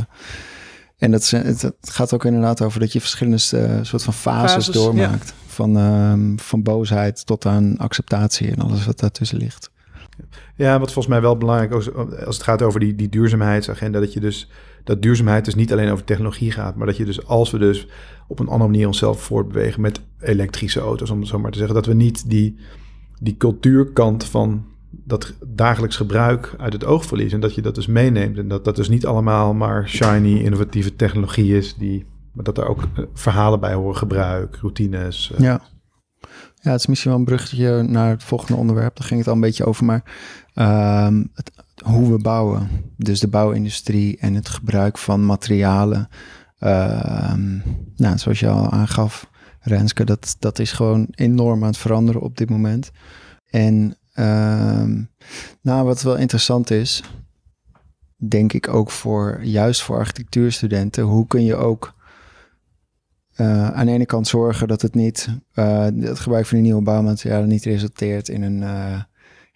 [0.96, 3.38] en dat, het, het, gaat ook inderdaad over dat je verschillende
[3.82, 5.28] soort van fases, fases doormaakt.
[5.28, 5.34] Ja.
[5.46, 9.70] Van, ehm, van boosheid tot aan acceptatie en alles wat daartussen ligt.
[10.54, 11.94] Ja, wat volgens mij wel belangrijk is,
[12.26, 14.50] als het gaat over die, die duurzaamheidsagenda, dat je dus
[14.86, 17.86] dat duurzaamheid dus niet alleen over technologie gaat, maar dat je dus als we dus
[18.28, 21.74] op een andere manier onszelf voortbewegen met elektrische auto's, om het zo maar te zeggen,
[21.74, 22.56] dat we niet die,
[23.20, 27.34] die cultuurkant van dat dagelijks gebruik uit het oog verliezen.
[27.34, 28.38] En dat je dat dus meeneemt.
[28.38, 32.68] En dat dat dus niet allemaal maar shiny, innovatieve technologie is, die, maar dat er
[32.68, 35.32] ook eh, verhalen bij horen, gebruik, routines.
[35.34, 35.38] Uh.
[35.38, 35.60] Ja.
[36.60, 38.96] Ja, het is misschien wel een bruggetje naar het volgende onderwerp.
[38.96, 39.84] Daar ging het al een beetje over.
[39.84, 40.02] Maar
[40.54, 41.52] uh, het,
[41.84, 42.68] hoe we bouwen.
[42.96, 46.08] Dus de bouwindustrie en het gebruik van materialen.
[46.60, 47.34] Uh,
[47.96, 49.30] nou, zoals je al aangaf,
[49.60, 52.90] Renske, dat, dat is gewoon enorm aan het veranderen op dit moment.
[53.50, 54.84] En uh,
[55.60, 57.02] nou, wat wel interessant is,
[58.16, 61.94] denk ik ook voor juist voor architectuurstudenten, hoe kun je ook
[63.36, 66.82] uh, aan de ene kant zorgen dat het niet, uh, het gebruik van die nieuwe
[66.82, 69.00] bouwmaterialen niet resulteert in een, uh,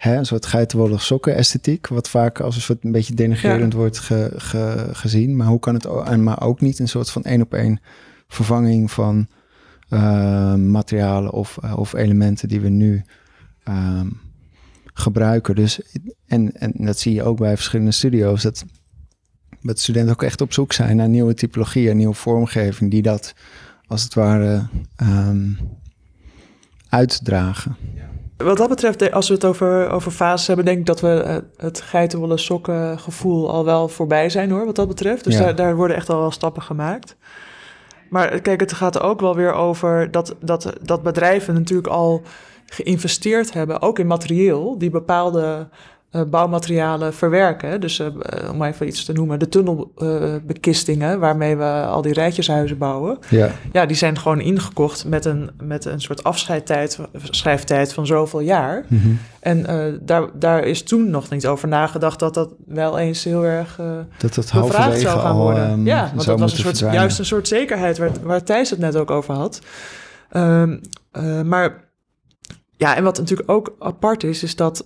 [0.01, 3.79] hè, een soort geitenwolle sokken esthetiek, wat vaak als een soort een beetje denigrerend ja.
[3.79, 5.37] wordt ge, ge, gezien.
[5.37, 7.81] Maar hoe kan het, en maar ook niet een soort van één op één
[8.29, 9.29] vervanging van
[10.57, 13.03] materialen of, of elementen die we nu
[13.69, 14.21] um,
[14.85, 15.55] gebruiken.
[15.55, 15.81] Dus,
[16.27, 18.65] en, en dat zie je ook bij verschillende studio's, dat,
[19.61, 23.35] dat studenten ook echt op zoek zijn naar nieuwe typologieën, nieuwe vormgeving die dat
[23.87, 24.69] als het ware
[25.03, 25.59] um,
[26.89, 27.77] uitdragen.
[28.43, 31.81] Wat dat betreft, als we het over, over fases hebben, denk ik dat we het
[31.81, 35.25] geitenwolle sokken gevoel al wel voorbij zijn hoor, wat dat betreft.
[35.25, 35.41] Dus ja.
[35.41, 37.17] daar, daar worden echt al wel stappen gemaakt.
[38.11, 42.23] Maar kijk, het gaat ook wel weer over dat, dat, dat bedrijven natuurlijk al
[42.67, 45.69] geïnvesteerd hebben, ook in materieel, die bepaalde
[46.13, 47.81] uh, bouwmaterialen verwerken.
[47.81, 48.07] Dus uh,
[48.51, 53.19] om maar even iets te noemen, de tunnelbekistingen, uh, waarmee we al die rijtjeshuizen bouwen.
[53.29, 53.51] Ja.
[53.73, 58.85] ja, die zijn gewoon ingekocht met een, met een soort afscheidtijd, schrijftijd van zoveel jaar.
[58.89, 59.19] Mm -hmm.
[59.41, 59.67] En
[60.03, 63.81] daar, daar is toen nog niet over nagedacht dat dat wel eens heel erg
[64.19, 65.71] dat dat bevraagd zou gaan worden.
[65.71, 68.79] Um, ja, want dat was een soort, juist een soort zekerheid waar, waar Thijs het
[68.79, 69.61] net ook over had.
[70.37, 70.81] Um,
[71.45, 71.85] maar
[72.77, 74.85] ja, en wat natuurlijk ook apart is, is dat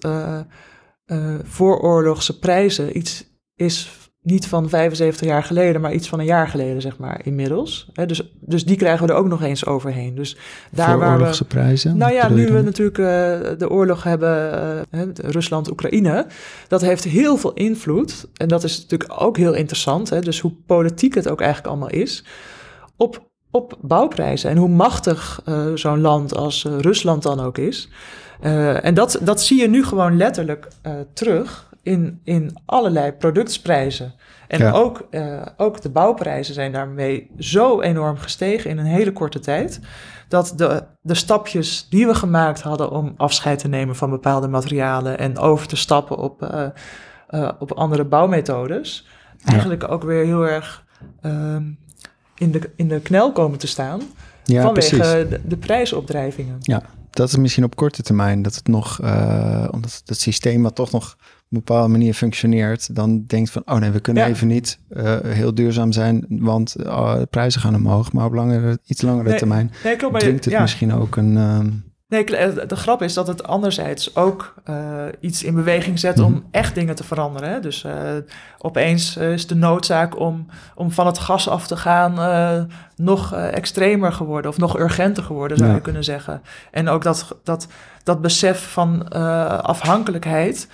[1.07, 6.49] uh, vooroorlogse prijzen iets is niet van 75 jaar geleden, maar iets van een jaar
[6.49, 7.89] geleden, zeg maar, inmiddels.
[7.93, 10.15] He, dus, dus die krijgen we er ook nog eens overheen.
[10.15, 10.37] Dus
[10.71, 11.97] daar waar we, prijzen?
[11.97, 13.07] Nou ja, nu we natuurlijk uh,
[13.59, 16.27] de oorlog hebben, uh, Rusland-Oekraïne,
[16.69, 18.29] dat heeft heel veel invloed.
[18.35, 21.91] En dat is natuurlijk ook heel interessant, hè, dus hoe politiek het ook eigenlijk allemaal
[21.91, 22.25] is,
[22.97, 24.51] op, op bouwprijzen.
[24.51, 27.89] En hoe machtig uh, zo'n land als Rusland dan ook is.
[28.45, 34.15] Uh, en dat, dat zie je nu gewoon letterlijk uh, terug in, in allerlei productprijzen.
[34.49, 34.71] En ja.
[34.71, 39.81] ook, uh, ook de bouwprijzen zijn daarmee zo enorm gestegen in een hele korte tijd.
[40.29, 45.19] Dat de, de stapjes die we gemaakt hadden om afscheid te nemen van bepaalde materialen
[45.19, 46.49] en over te stappen op,
[47.59, 49.07] op andere bouwmethodes,
[49.39, 49.53] ja.
[49.53, 50.85] eigenlijk ook weer heel erg
[51.21, 51.63] ehm,
[52.35, 54.01] in, de, in de knel komen te staan.
[54.45, 56.57] Ja, vanwege de, de prijsopdrijvingen.
[56.61, 56.83] Ja,
[57.15, 60.91] dat is misschien op korte termijn dat het nog, uh, omdat het systeem wat toch
[60.93, 64.29] nog op een bepaalde manier functioneert, dan denkt van, oh nee, we kunnen ja.
[64.29, 68.13] even niet uh, heel duurzaam zijn, want uh, de prijzen gaan omhoog.
[68.13, 70.61] Maar op langere, iets langere nee, termijn nee, klopt, dringt het ja.
[70.61, 71.33] misschien ook een...
[71.33, 71.59] Uh,
[72.15, 72.25] Nee,
[72.67, 74.77] de grap is dat het anderzijds ook uh,
[75.21, 76.41] iets in beweging zet om Mhm.
[76.51, 77.49] echt dingen te veranderen.
[77.51, 77.61] Hè?
[77.61, 77.93] Dus uh,
[78.59, 82.63] opeens uh, is de noodzaak om, om van het gas af te gaan uh,
[82.97, 85.75] nog extremer geworden of nog urgenter geworden, zou Ja.
[85.77, 86.43] je kunnen zeggen.
[86.71, 87.67] En ook dat, dat,
[88.03, 89.09] dat besef van
[89.63, 90.69] afhankelijkheid,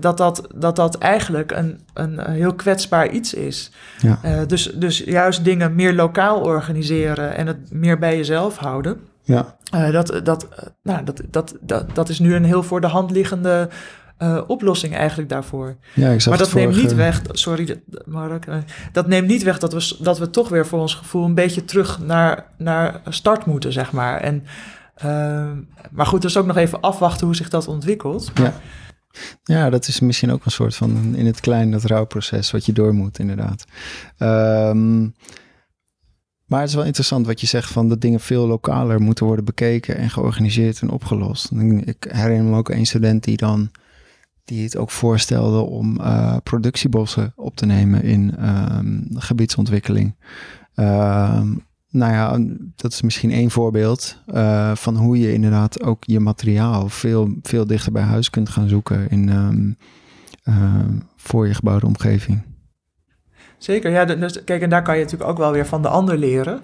[0.00, 3.70] dat, dat, dat dat eigenlijk een, een heel kwetsbaar iets is.
[4.00, 4.44] Ja.
[4.44, 9.00] dus, dus juist dingen meer lokaal organiseren en het meer bij jezelf houden.
[9.26, 12.80] Ja, Uh, dat, dat, uh, nou, dat, dat, dat, dat is nu een heel voor
[12.80, 13.68] de hand liggende
[14.18, 15.76] uh, oplossing eigenlijk daarvoor.
[15.94, 18.56] ja ik Maar dat neemt niet weg, sorry Mark, uh,
[18.92, 21.64] dat neemt niet weg dat we, dat we toch weer voor ons gevoel een beetje
[21.64, 24.20] terug naar, naar start moeten, zeg maar.
[24.20, 24.44] En,
[25.04, 25.50] uh,
[25.90, 28.30] maar goed, dus ook nog even afwachten hoe zich dat ontwikkelt.
[28.34, 28.52] Ja.
[29.44, 32.72] ja, dat is misschien ook een soort van in het klein dat rouwproces wat je
[32.72, 33.64] door moet, inderdaad.
[34.18, 35.06] Ehm,
[36.46, 39.44] maar het is wel interessant wat je zegt van dat dingen veel lokaler moeten worden
[39.44, 41.50] bekeken en georganiseerd en opgelost.
[41.84, 43.70] Ik herinner me ook een student die dan
[44.44, 50.14] die het ook voorstelde om uh, productiebossen op te nemen in um, gebiedsontwikkeling.
[50.74, 52.38] Um, nou ja,
[52.76, 57.66] dat is misschien één voorbeeld uh, van hoe je inderdaad ook je materiaal veel, veel
[57.66, 59.28] dichter bij huis kunt gaan zoeken in,
[60.44, 60.80] uh,
[61.16, 62.42] voor je gebouwde omgeving.
[63.58, 64.04] Zeker, ja.
[64.04, 66.60] Dus, kijk, en daar kan je natuurlijk ook wel weer van de ander leren.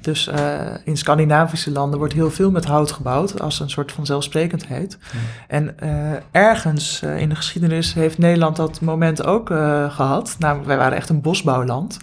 [0.00, 4.06] Dus uh, in Scandinavische landen wordt heel veel met hout gebouwd als een soort van
[4.06, 4.98] zelfsprekendheid.
[5.00, 5.18] Ja.
[5.48, 9.46] En uh, ergens uh, in de geschiedenis heeft Nederland dat moment ook
[9.88, 10.36] gehad.
[10.38, 11.98] Namelijk, wij waren echt een bosbouwland.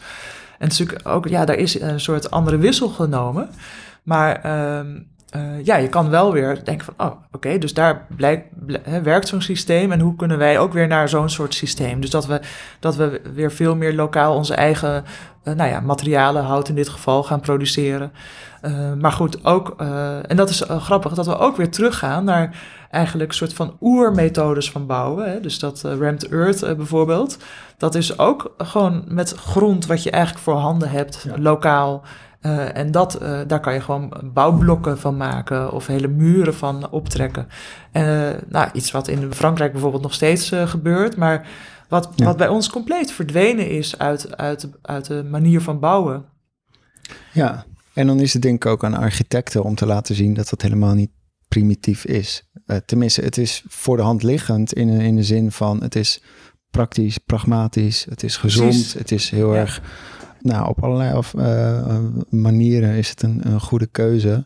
[0.60, 3.50] En natuurlijk ook, ja, daar is een soort andere wissel genomen.
[4.04, 4.42] Maar
[5.36, 8.48] uh, ja, je kan wel weer denken van, oh, oké, okay, dus daar blijkt,
[8.82, 12.02] hè, werkt zo'n systeem en hoe kunnen wij ook weer naar zo'n soort systeem?
[12.02, 12.40] Dus dat we,
[12.80, 15.04] dat we weer veel meer lokaal onze eigen,
[15.44, 18.12] uh, nou ja, materialen, hout in dit geval, gaan produceren.
[18.62, 19.70] Uh, maar goed, ook,
[20.28, 22.58] en dat is grappig, dat we ook weer teruggaan naar
[22.92, 25.32] eigenlijk een soort van oermethodes van bouwen.
[25.32, 25.40] Hè?
[25.40, 27.38] Dus dat rammed earth bijvoorbeeld,
[27.78, 31.34] dat is ook gewoon met grond wat je eigenlijk voor handen hebt, ja.
[31.38, 32.04] lokaal.
[32.46, 36.90] Uh, en dat, uh, daar kan je gewoon bouwblokken van maken of hele muren van
[36.92, 37.48] optrekken.
[37.94, 41.48] Uh, nou, iets wat in Frankrijk bijvoorbeeld nog steeds gebeurt, maar
[41.90, 42.26] wat, ja.
[42.26, 46.26] wat bij ons compleet verdwenen is uit, uit, uit de manier van bouwen.
[47.34, 50.50] Ja, en dan is het denk ik ook aan architecten om te laten zien dat
[50.50, 51.12] dat helemaal niet
[51.48, 52.50] primitief is.
[52.86, 56.22] tenminste, het is voor de hand liggend in, in de zin van het is
[56.70, 58.94] praktisch, pragmatisch, het is gezond, Precies.
[58.94, 59.60] het is heel ja.
[59.60, 59.82] erg
[60.46, 61.98] nou, op allerlei of, uh,
[62.30, 64.46] manieren is het een, een goede keuze.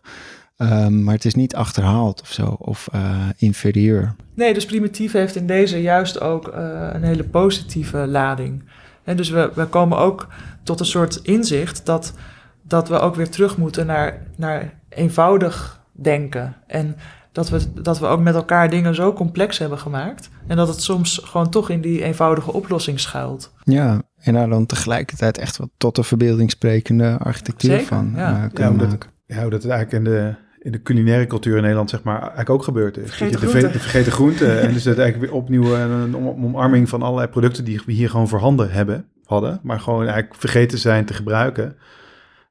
[0.58, 4.16] Um, maar het is niet achterhaald of zo, of uh, inferieur.
[4.34, 8.64] Nee, dus primitief heeft in deze juist ook uh, een hele positieve lading.
[9.04, 10.28] En dus we, we komen ook
[10.64, 12.14] tot een soort inzicht dat,
[12.62, 16.56] dat we ook weer terug moeten naar, naar eenvoudig denken.
[16.68, 16.96] En
[17.32, 20.30] dat we, dat we ook met elkaar dingen zo complex hebben gemaakt.
[20.48, 23.54] En dat het soms gewoon toch in die eenvoudige oplossing schuilt.
[23.64, 28.32] Ja, en daar dan tegelijkertijd echt wat tot de verbeelding sprekende architectuur Zeker, van ja.
[28.32, 29.10] uh, kunnen hoe dat, maken.
[29.26, 32.50] ja, hoe dat eigenlijk in de, in de culinaire cultuur in Nederland zeg maar eigenlijk
[32.50, 33.08] ook gebeurd is.
[33.10, 34.62] Vergeten de, vergeten groenten.
[34.62, 37.92] en dus dat eigenlijk weer opnieuw een, een om- omarming van allerlei producten die we
[37.92, 39.60] hier gewoon voorhanden hebben, hadden.
[39.64, 41.76] Maar gewoon eigenlijk vergeten zijn te gebruiken.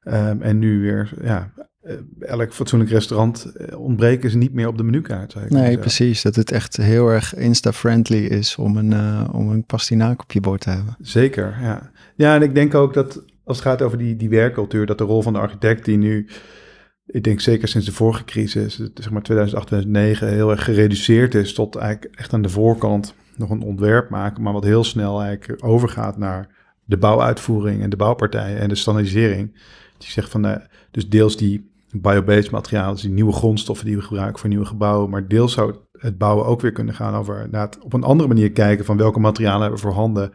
[0.03, 1.63] Ehm, en nu weer, ja, eh,
[2.19, 5.31] elk fatsoenlijk restaurant eh, ontbreken ze niet meer op de menukaart.
[5.31, 6.21] zou ik Nee, precies.
[6.21, 10.39] Dat het echt heel erg insta-friendly is om een, uh, om een pastinaak op je
[10.39, 10.95] bord te hebben.
[11.01, 11.91] Zeker, ja.
[12.15, 15.03] Ja, en ik denk ook dat als het gaat over die, die werkcultuur, dat de
[15.03, 16.27] rol van de architect die nu,
[17.05, 21.53] ik denk zeker sinds de vorige crisis, zeg maar 2008, 2009, heel erg gereduceerd is
[21.53, 25.65] tot eigenlijk echt aan de voorkant nog een ontwerp maken, maar wat heel snel eigenlijk
[25.65, 26.47] overgaat naar
[26.85, 29.51] de bouwuitvoering en de bouwpartijen en de standaardisering.
[29.97, 30.55] Dus je zegt van, uh,
[30.91, 35.09] dus deels die biobased materialen, dus die nieuwe grondstoffen die we gebruiken voor nieuwe gebouwen,
[35.09, 38.51] maar deels zou het bouwen ook weer kunnen gaan over inderdaad op een andere manier
[38.51, 40.31] kijken van welke materialen hebben we voorhanden,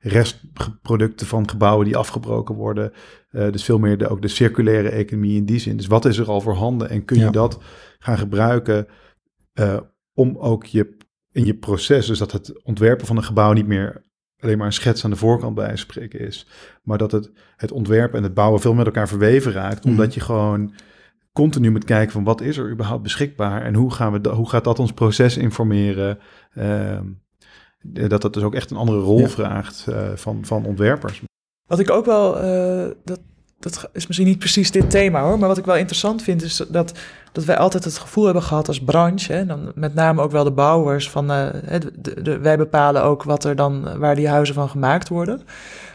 [0.00, 2.92] restproducten van gebouwen die afgebroken worden.
[3.30, 5.76] Uh, dus veel meer de, ook de circulaire economie in die zin.
[5.76, 7.30] Dus wat is er al voorhanden en kun je Ja.
[7.30, 7.58] dat
[7.98, 8.86] gaan gebruiken
[9.60, 9.76] uh,
[10.14, 10.96] om ook je
[11.32, 14.04] in je proces, dus dat het ontwerpen van een gebouw niet meer
[14.38, 16.46] alleen maar een schets aan de voorkant bij spreken is,
[16.82, 19.88] maar dat het, het ontwerpen en het bouwen veel met elkaar verweven raakt, Mhm.
[19.88, 20.72] omdat je gewoon
[21.36, 24.64] continu moet kijken van wat is er überhaupt beschikbaar en hoe, gaan we hoe gaat
[24.64, 26.18] dat ons proces informeren.
[26.54, 27.04] Ehm,
[27.82, 29.28] dat dat dus ook echt een andere rol Ja.
[29.28, 31.22] vraagt eh, van, van ontwerpers.
[31.68, 33.20] Wat ik ook wel, eh, dat,
[33.58, 36.62] dat is misschien niet precies dit thema hoor, maar wat ik wel interessant vind is
[36.68, 36.92] dat,
[37.32, 40.44] dat wij altijd het gevoel hebben gehad als branche, hè, dan met name ook wel
[40.44, 41.80] de bouwers, van eh,
[42.22, 45.42] de, wij bepalen ook wat er dan, waar die huizen van gemaakt worden.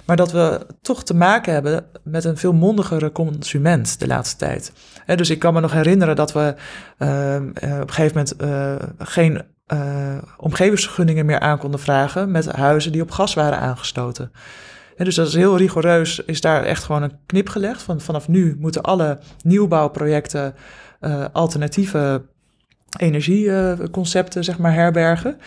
[0.05, 4.71] Maar dat we toch te maken hebben met een veel mondigere consument de laatste tijd.
[5.05, 6.55] dus ik kan me nog herinneren dat we
[6.97, 9.41] ehm, op een gegeven moment geen
[10.37, 14.31] omgevingsvergunningen meer aan konden vragen met huizen die op gas waren aangestoten.
[14.97, 17.81] En dus dat is heel rigoureus, is daar echt gewoon een knip gelegd.
[17.81, 20.55] Van, vanaf nu moeten alle nieuwbouwprojecten
[21.31, 22.21] alternatieve
[22.97, 25.37] energieconcepten zeg maar, herbergen,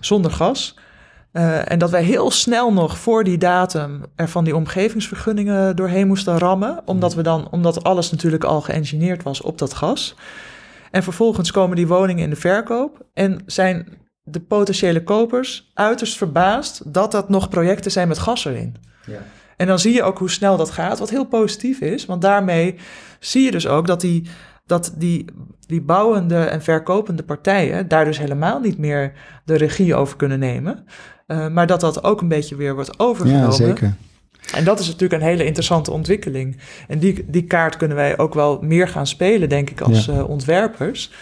[0.00, 0.78] zonder gas.
[1.32, 6.06] Uh, en dat wij heel snel nog voor die datum er van die omgevingsvergunningen doorheen
[6.06, 10.16] moesten rammen, omdat, we dan, omdat alles natuurlijk al geëngineerd was op dat gas.
[10.90, 13.88] En vervolgens komen die woningen in de verkoop en zijn
[14.22, 18.76] de potentiële kopers uiterst verbaasd dat dat nog projecten zijn met gas erin.
[19.06, 19.22] Ja.
[19.56, 22.06] En dan zie je ook hoe snel dat gaat, wat heel positief is.
[22.06, 22.74] Want daarmee
[23.20, 24.28] zie je dus ook dat die,
[24.66, 25.24] dat die,
[25.66, 29.12] die bouwende en verkopende partijen daar dus helemaal niet meer
[29.44, 30.84] de regie over kunnen nemen.
[31.28, 33.44] Uh, maar dat dat ook een beetje weer wordt overgenomen.
[33.44, 33.94] Ja, zeker.
[34.54, 36.56] En dat is natuurlijk een hele interessante ontwikkeling.
[36.88, 40.28] En die, die kaart kunnen wij ook wel meer gaan spelen, denk ik, als uh,
[40.28, 41.12] ontwerpers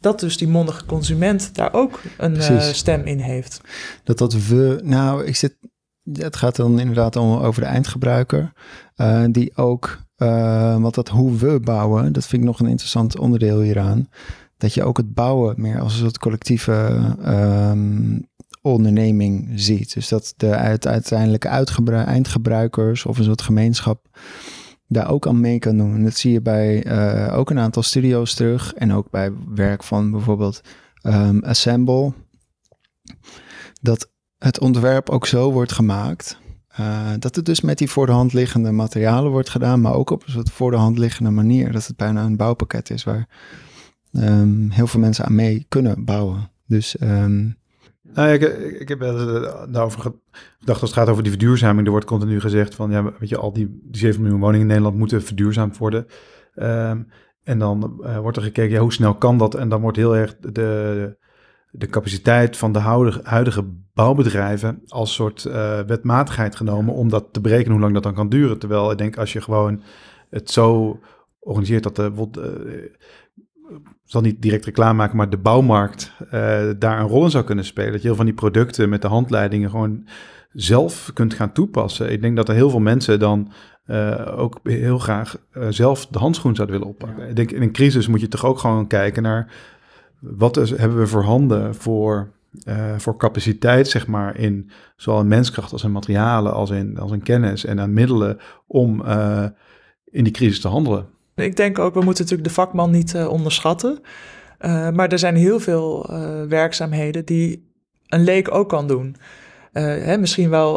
[0.00, 3.60] dat dus die mondige consument daar ook een uh, stem in heeft.
[4.04, 5.56] Dat dat we, nou, ik zit,
[6.12, 8.52] het gaat dan inderdaad om over de eindgebruiker,
[8.96, 9.98] uh, die ook,
[10.78, 14.08] want dat hoe we bouwen, dat vind ik nog een interessant onderdeel hieraan.
[14.56, 18.28] Dat je ook het bouwen meer als een soort collectieve um,
[18.68, 19.94] onderneming ziet.
[19.94, 24.18] Dus dat de uiteindelijke eindgebruikers of een soort gemeenschap
[24.86, 25.94] daar ook aan mee kan doen.
[25.94, 29.82] En dat zie je bij uh, ook een aantal studio's terug en ook bij werk
[29.82, 30.60] van bijvoorbeeld
[31.02, 32.12] um, Assemble.
[33.80, 36.38] Dat het ontwerp ook zo wordt gemaakt.
[36.80, 40.10] Uh, dat het dus met die voor de hand liggende materialen wordt gedaan, maar ook
[40.10, 41.72] op een soort voor de hand liggende manier.
[41.72, 43.28] Dat het bijna een bouwpakket is waar
[44.12, 46.50] um, heel veel mensen aan mee kunnen bouwen.
[46.66, 47.57] Dus um,
[48.12, 48.42] nou, ik,
[48.80, 49.00] ik heb
[49.70, 51.84] daarover gedacht als het gaat over die verduurzaming.
[51.86, 54.66] Er wordt continu gezegd van, ja, weet je, al die, die 7 miljoen woningen in
[54.66, 56.06] Nederland moeten verduurzaamd worden.
[56.54, 57.08] Um,
[57.48, 59.54] en dan uh, wordt er gekeken, ja, hoe snel kan dat?
[59.54, 61.16] En dan wordt heel erg de,
[61.70, 62.78] de capaciteit van de
[63.22, 68.14] huidige, bouwbedrijven als soort uh, wetmatigheid genomen om dat te berekenen hoe lang dat dan
[68.14, 68.58] kan duren.
[68.58, 69.82] Terwijl ik denk, als je gewoon
[70.30, 71.00] het zo
[71.38, 72.92] organiseert dat de,
[74.04, 76.30] zal niet direct reclame maken, maar de bouwmarkt uh,
[76.78, 77.92] daar een rol in zou kunnen spelen.
[77.92, 80.06] Dat je heel van die producten met de handleidingen gewoon
[80.52, 82.12] zelf kunt gaan toepassen.
[82.12, 83.52] Ik denk dat er heel veel mensen dan
[83.86, 87.28] uh, ook heel graag uh, zelf de handschoen zouden willen oppakken.
[87.28, 89.52] Ik denk in een crisis moet je toch ook gewoon kijken naar
[90.18, 92.32] wat is, hebben we voor handen voor,
[92.96, 97.22] voor capaciteit, zeg maar, in zowel in menskracht als in materialen, als in, als in
[97.22, 99.02] kennis en aan middelen om
[100.04, 101.06] in die crisis te handelen.
[101.38, 103.98] Ik denk ook, we moeten natuurlijk de vakman niet uh, onderschatten.
[104.60, 107.70] Uh, maar er zijn heel veel uh, werkzaamheden die
[108.08, 109.16] een leek ook kan doen.
[109.72, 110.74] Hè, misschien wel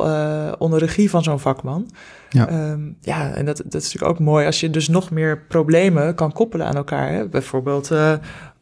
[0.57, 1.89] onder regie van zo'n vakman.
[2.29, 5.41] Ja, um, ja en dat, dat is natuurlijk ook mooi als je dus nog meer
[5.47, 7.11] problemen kan koppelen aan elkaar.
[7.11, 7.27] Hè?
[7.27, 7.91] Bijvoorbeeld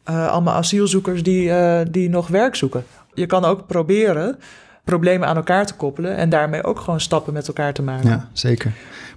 [0.04, 1.52] allemaal asielzoekers die,
[1.90, 2.84] die nog werk zoeken.
[3.14, 4.38] Je kan ook proberen
[4.84, 8.08] problemen aan elkaar te koppelen en daarmee ook gewoon stappen met elkaar te maken.
[8.08, 8.72] Ja, zeker.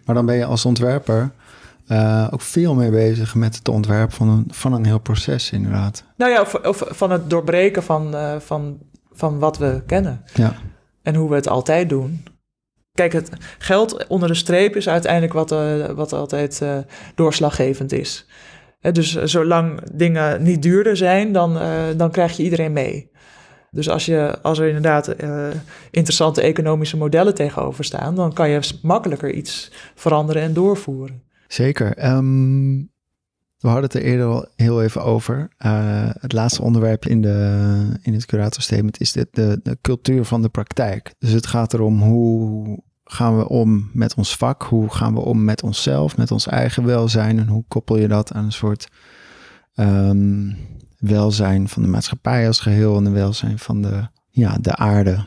[0.05, 1.29] Maar dan ben je als ontwerper
[1.88, 6.03] uh, ook veel meer bezig met het ontwerp van een, van een heel proces, inderdaad.
[6.17, 8.77] Nou ja, of, of van het doorbreken van, uh, van,
[9.11, 10.23] van wat we kennen.
[10.34, 10.53] Ja.
[11.01, 12.23] En hoe we het altijd doen.
[12.91, 16.61] Kijk, het geld onder de streep is uiteindelijk wat, uh, wat altijd
[17.15, 18.25] doorslaggevend is.
[18.91, 21.59] dus zolang dingen niet duurder zijn, dan,
[21.97, 23.11] dan krijg je iedereen mee.
[23.71, 25.15] Dus als, je, als er inderdaad
[25.91, 31.23] interessante economische modellen tegenover staan, dan kan je makkelijker iets veranderen en doorvoeren.
[31.53, 32.05] Zeker.
[32.15, 32.91] Um,
[33.59, 35.49] we hadden het er eerder al heel even over.
[35.65, 40.49] Uh, het laatste onderwerp in, de, in het curatorstatement is dit, de, cultuur van de
[40.49, 41.13] praktijk.
[41.19, 44.63] Dus het gaat erom hoe gaan we om met ons vak?
[44.63, 47.39] Hoe gaan we om met onszelf, met ons eigen welzijn?
[47.39, 48.87] En hoe koppel je dat aan een soort
[49.75, 50.57] um,
[50.99, 55.25] welzijn van de maatschappij als geheel en de welzijn van de, ja, de aarde?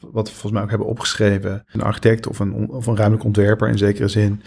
[0.00, 3.68] Wat we volgens mij ook hebben opgeschreven, een architect of een, of een ruimtelijk ontwerper
[3.68, 4.42] in zekere zin,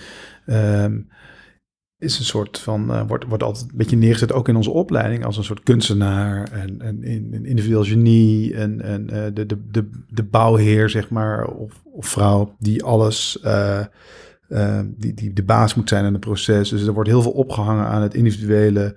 [0.46, 1.08] Um,
[2.04, 5.26] is een soort van, uh, wordt, wordt altijd een beetje neergezet, ook in onze opleiding,
[5.26, 7.04] als een soort kunstenaar en, en
[7.46, 12.56] individueel genie en, en uh, de, de, de, de bouwheer, zeg maar, of, of vrouw,
[12.60, 13.80] die alles, uh,
[14.98, 16.70] die, die de baas moet zijn in het proces.
[16.70, 18.96] Dus er wordt heel veel opgehangen aan het individuele,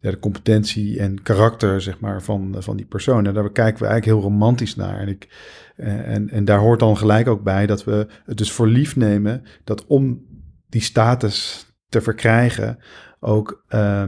[0.00, 3.26] ja, de competentie en karakter, zeg maar, van, van die persoon.
[3.26, 4.98] En daar kijken we eigenlijk heel romantisch naar.
[4.98, 5.28] En, ik,
[5.76, 9.42] en, en daar hoort dan gelijk ook bij dat we het dus voor lief nemen
[9.64, 10.26] dat om
[10.68, 12.78] die status te verkrijgen
[13.20, 14.02] ook uh,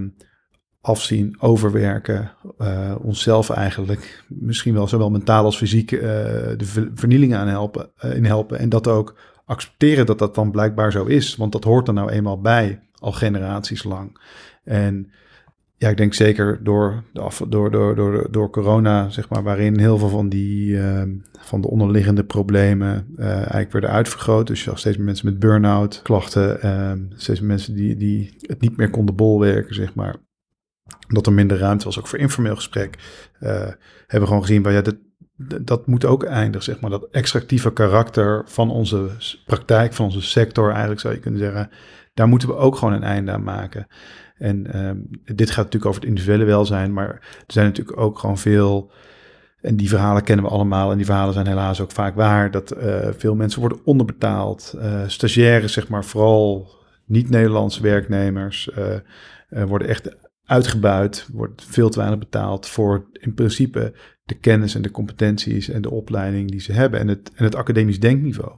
[0.80, 7.48] afzien, overwerken, uh, onszelf eigenlijk misschien wel zowel mentaal als fysiek uh, de vernielingen aan
[7.48, 11.36] helpen, in helpen en dat ook accepteren dat dat dan blijkbaar zo is.
[11.36, 14.20] Want dat hoort er nou eenmaal bij, al generaties lang.
[14.64, 15.10] En
[15.80, 19.98] ja, ik denk zeker door, de door, door, door, door corona, zeg maar, waarin heel
[19.98, 21.02] veel van die uh,
[21.38, 24.46] van de onderliggende problemen uh, eigenlijk werden uitvergroot.
[24.46, 28.34] Dus je zag steeds meer mensen met burn-out klachten, uh, steeds meer mensen die, die
[28.40, 30.16] het niet meer konden bolwerken, zeg maar.
[31.08, 32.98] Dat er minder ruimte was, ook voor informeel gesprek.
[33.40, 33.76] Uh, hebben
[34.06, 34.96] we gewoon gezien, van, ja, dat,
[35.62, 36.90] dat moet ook eindigen, zeg maar.
[36.90, 39.10] Dat extractieve karakter van onze
[39.46, 41.70] praktijk, van onze sector eigenlijk zou je kunnen zeggen.
[42.14, 43.86] Daar moeten we ook gewoon een einde aan maken.
[44.40, 48.38] En um, dit gaat natuurlijk over het individuele welzijn, maar er zijn natuurlijk ook gewoon
[48.38, 48.90] veel.
[49.60, 50.90] En die verhalen kennen we allemaal.
[50.90, 52.50] En die verhalen zijn helaas ook vaak waar.
[52.50, 54.74] Dat uh, veel mensen worden onderbetaald.
[54.76, 56.70] Uh, stagiaires, zeg maar, vooral
[57.04, 61.28] niet-Nederlandse werknemers, uh, worden echt uitgebuit.
[61.32, 63.92] Wordt veel te weinig betaald voor in principe
[64.24, 67.00] de kennis en de competenties en de opleiding die ze hebben.
[67.00, 68.52] En het, en het academisch denkniveau.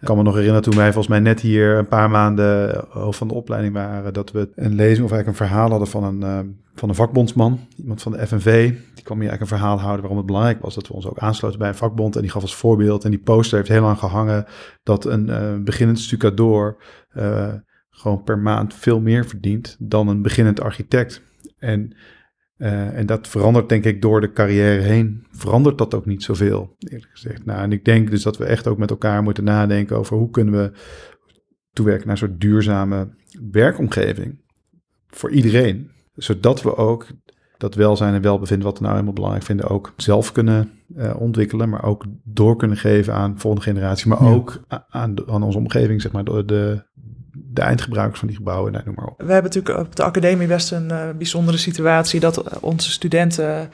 [0.00, 3.18] Ik kan me nog herinneren toen wij volgens mij net hier een paar maanden hoofd
[3.18, 6.20] van de opleiding waren, dat we een lezing of eigenlijk een verhaal hadden van een,
[6.20, 8.70] uh, van een vakbondsman, iemand van de FNV.
[8.94, 11.18] Die kwam hier eigenlijk een verhaal houden waarom het belangrijk was dat we ons ook
[11.18, 12.16] aansloten bij een vakbond.
[12.16, 14.46] En die gaf als voorbeeld, en die poster heeft heel lang gehangen,
[14.82, 16.82] dat een uh, beginnend stucadoor
[17.90, 21.22] gewoon per maand veel meer verdient dan een beginnend architect.
[21.58, 21.96] En
[22.58, 25.26] uh, en dat verandert denk ik door de carrière heen.
[25.30, 27.44] Verandert dat ook niet zoveel, eerlijk gezegd.
[27.44, 30.30] Nou, en ik denk dus dat we echt ook met elkaar moeten nadenken over hoe
[30.30, 30.72] kunnen we
[31.72, 33.08] toewerken naar een soort duurzame
[33.50, 34.40] werkomgeving.
[35.06, 35.90] Voor iedereen.
[36.14, 37.06] Zodat we ook
[37.56, 41.68] dat welzijn en welbevinden, wat we nou helemaal belangrijk vinden, ook zelf kunnen uh, ontwikkelen.
[41.68, 44.08] Maar ook door kunnen geven aan de volgende generatie.
[44.08, 44.30] Maar ja.
[44.30, 46.84] ook aan, aan onze omgeving, zeg maar, de, de,
[47.56, 49.14] de eindgebruikers van die gebouwen, nou, noem maar op.
[49.18, 53.70] We hebben natuurlijk op de academie best een uh, bijzondere situatie dat onze studenten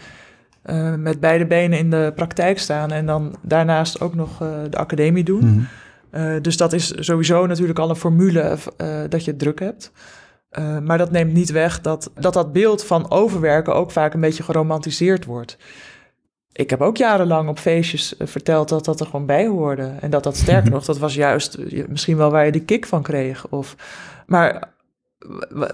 [0.66, 4.76] uh, met beide benen in de praktijk staan en dan daarnaast ook nog uh, de
[4.76, 5.44] academie doen.
[5.44, 5.66] Mm
[6.10, 6.42] -hmm.
[6.42, 8.58] dus dat is sowieso natuurlijk al een formule
[9.08, 9.92] dat je het druk hebt.
[10.82, 14.42] maar dat neemt niet weg dat, dat dat beeld van overwerken ook vaak een beetje
[14.42, 15.56] geromantiseerd wordt.
[16.52, 19.92] Ik heb ook jarenlang op feestjes verteld dat dat er gewoon bij hoorde.
[20.00, 23.02] En dat dat sterker nog, dat was juist misschien wel waar je de kick van
[23.02, 23.48] kreeg.
[23.48, 23.76] Of,
[24.26, 24.72] maar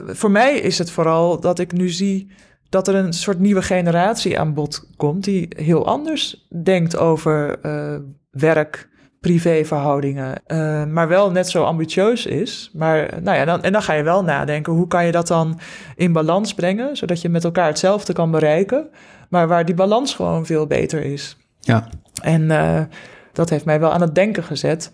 [0.06, 2.30] voor mij is het vooral dat ik nu zie
[2.68, 5.24] dat er een soort nieuwe generatie aan bod komt.
[5.24, 7.96] die heel anders denkt over uh,
[8.30, 8.88] werk,
[9.20, 10.42] privéverhoudingen.
[10.46, 12.70] Uh, maar wel net zo ambitieus is.
[12.74, 15.60] Maar nou ja, dan, en dan ga je wel nadenken: hoe kan je dat dan
[15.96, 18.90] in balans brengen, zodat je met elkaar hetzelfde kan bereiken
[19.28, 21.36] maar waar die balans gewoon veel beter is.
[21.60, 21.88] Ja.
[22.22, 22.80] En uh,
[23.32, 24.90] dat heeft mij wel aan het denken gezet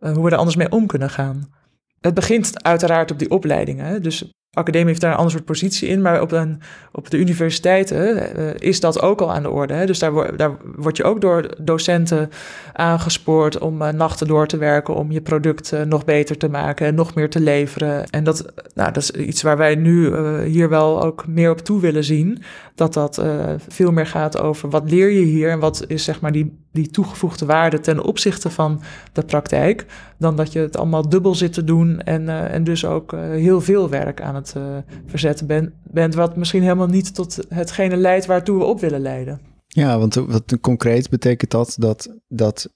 [0.00, 1.52] uh, hoe we er anders mee om kunnen gaan.
[2.00, 4.02] Het begint uiteraard op die opleidingen.
[4.02, 6.60] Dus academie heeft daar een ander soort positie in, maar op, een,
[6.92, 9.74] op de universiteiten uh, is dat ook al aan de orde.
[9.74, 9.86] Hè?
[9.86, 12.30] Dus daar, daar word je ook door docenten
[12.72, 16.94] aangespoord om uh, nachten door te werken, om je product nog beter te maken en
[16.94, 18.06] nog meer te leveren.
[18.10, 21.80] En dat, nou, dat is iets waar wij nu hier wel ook meer op toe
[21.80, 22.42] willen zien.
[22.74, 23.22] Dat dat
[23.68, 26.90] veel meer gaat over wat leer je hier en wat is zeg maar die, die
[26.90, 28.80] toegevoegde waarde ten opzichte van
[29.12, 29.86] de praktijk.
[30.18, 33.88] Dan dat je het allemaal dubbel zit te doen en, en dus ook heel veel
[33.88, 34.62] werk aan het uh,
[35.06, 39.40] verzetten ben, bent, wat misschien helemaal niet tot hetgene leidt waartoe we op willen leiden.
[39.66, 42.68] Ja, want wat concreet betekent dat dat, dat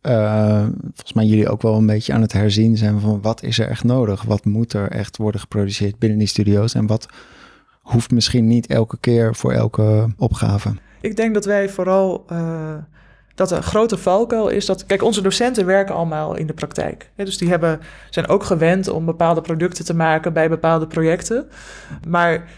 [0.00, 3.68] volgens mij jullie ook wel een beetje aan het herzien zijn van wat is er
[3.68, 4.22] echt nodig?
[4.22, 7.08] Wat moet er echt worden geproduceerd binnen die studio's en wat
[7.80, 10.74] hoeft misschien niet elke keer voor elke opgave?
[11.00, 12.24] Ik denk dat wij vooral
[13.36, 14.86] dat een grote valkuil is dat.
[14.86, 17.10] Kijk, onze docenten werken allemaal in de praktijk.
[17.14, 17.80] Hè, dus die hebben,
[18.10, 21.48] zijn ook gewend om bepaalde producten te maken bij bepaalde projecten.
[22.08, 22.48] Maar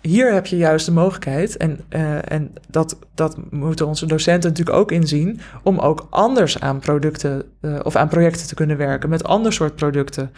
[0.00, 4.76] hier heb je juist de mogelijkheid, en, uh, en dat, dat moeten onze docenten natuurlijk
[4.76, 9.24] ook inzien, om ook anders aan producten uh, of aan projecten te kunnen werken, met
[9.24, 10.32] ander soort producten.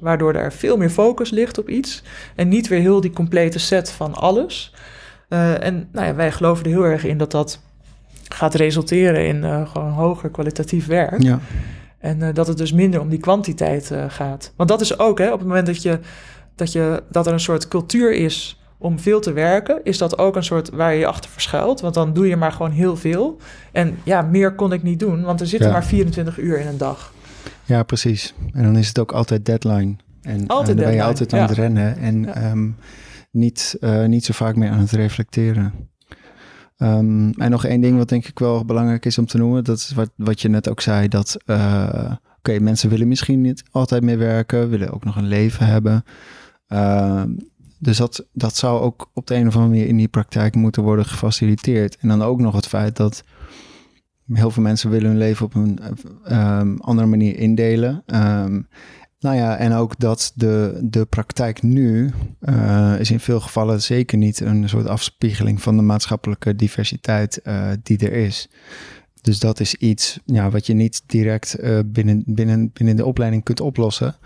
[0.00, 2.02] Waardoor er veel meer focus ligt op iets
[2.36, 4.74] en niet weer heel die complete set van alles.
[5.28, 7.60] Uh, en nou ja, wij geloven er heel erg in dat dat
[8.34, 11.22] gaat resulteren in uh, gewoon hoger kwalitatief werk.
[11.22, 11.38] Ja.
[11.98, 14.52] En uh, dat het dus minder om die kwantiteit uh, gaat.
[14.56, 15.98] Want dat is ook, hè, op het moment dat, je,
[16.54, 20.36] dat, je, dat er een soort cultuur is om veel te werken, is dat ook
[20.36, 21.80] een soort waar je je achter verschuilt.
[21.80, 23.36] Want dan doe je maar gewoon heel veel.
[23.72, 25.74] En ja, meer kon ik niet doen, want er zitten ja.
[25.74, 27.12] maar 24 uur in een dag.
[27.64, 28.34] Ja, precies.
[28.52, 29.96] En dan is het ook altijd deadline.
[30.22, 31.46] En, altijd en dan ben je altijd aan ja.
[31.46, 32.76] het rennen en um,
[33.30, 35.88] niet, niet zo vaak meer aan het reflecteren.
[36.82, 39.64] Um, en nog één ding wat denk ik wel belangrijk is om te noemen.
[39.64, 41.08] Dat is wat, wat je net ook zei.
[41.08, 44.68] Dat uh, oké, mensen willen misschien niet altijd meer werken.
[44.68, 46.04] Willen ook nog een leven hebben.
[46.68, 47.22] Uh,
[47.78, 50.82] dus dat, dat zou ook op de een of andere manier in die praktijk moeten
[50.82, 51.96] worden gefaciliteerd.
[51.96, 53.24] En dan ook nog het feit dat
[54.32, 55.78] heel veel mensen willen hun leven op een
[56.30, 58.04] um, andere manier indelen.
[59.20, 62.10] Nou ja, en ook dat de, de praktijk nu
[62.40, 67.70] uh, is in veel gevallen zeker niet een soort afspiegeling van de maatschappelijke diversiteit uh,
[67.82, 68.48] die er is.
[69.20, 73.44] Dus dat is iets ja, wat je niet direct uh, binnen, binnen, binnen de opleiding
[73.44, 74.16] kunt oplossen.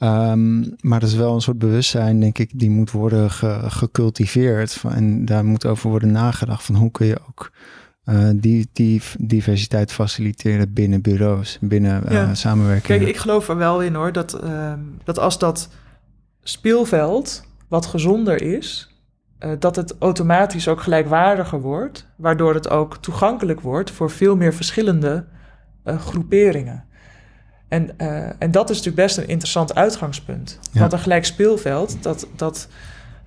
[0.00, 4.82] Um, maar dat is wel een soort bewustzijn, denk ik, die moet worden ge, gecultiveerd.
[4.88, 7.52] En daar moet over worden nagedacht van hoe kun je ook
[8.08, 12.34] uh, die, die diversiteit faciliteren binnen bureaus, binnen uh, ja.
[12.34, 12.98] samenwerking.
[12.98, 14.72] Kijk, ik geloof er wel in hoor, dat, uh,
[15.04, 15.68] dat als dat
[16.42, 18.94] speelveld wat gezonder is,
[19.40, 24.54] uh, dat het automatisch ook gelijkwaardiger wordt, waardoor het ook toegankelijk wordt voor veel meer
[24.54, 25.26] verschillende
[25.84, 26.84] groeperingen.
[27.68, 27.98] En,
[28.38, 30.58] en dat is natuurlijk best een interessant uitgangspunt.
[30.72, 30.80] Ja.
[30.80, 32.68] Want een gelijk speelveld, dat, dat,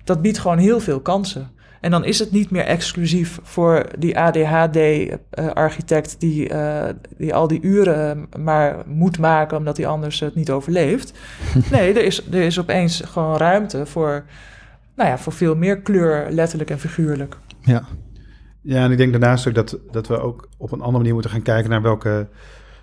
[0.04, 1.50] dat biedt gewoon heel veel kansen.
[1.82, 6.84] En dan is het niet meer exclusief voor die ADHD-architect die, uh,
[7.16, 11.12] die al die uren maar moet maken omdat hij anders het niet overleeft.
[11.70, 14.24] Nee, er is, er is opeens gewoon ruimte voor,
[14.96, 17.36] nou ja, voor veel meer kleur, letterlijk en figuurlijk.
[17.60, 17.84] Ja.
[18.60, 21.30] Ja, en ik denk daarnaast ook dat, dat we ook op een andere manier moeten
[21.30, 22.28] gaan kijken naar welke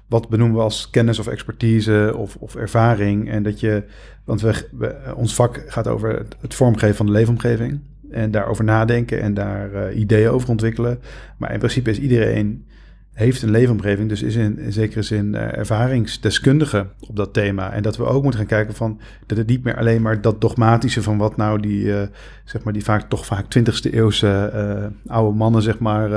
[0.07, 3.29] wat benoemen we als kennis of expertise of, of ervaring.
[3.29, 3.83] En dat je,
[4.23, 7.79] want we, we, ons vak gaat over het vormgeven van de leefomgeving.
[8.11, 10.99] En daarover nadenken en daar uh, ideeën over ontwikkelen.
[11.37, 12.65] Maar in principe is iedereen
[13.13, 17.71] heeft een leefomgeving, dus is in, zekere zin uh, ervaringsdeskundige op dat thema.
[17.71, 20.41] En dat we ook moeten gaan kijken van dat het niet meer alleen maar dat
[20.41, 22.01] dogmatische van wat nou die, uh,
[22.43, 26.09] zeg maar, die vaak toch vaak 20ste eeuwse oude mannen, zeg maar,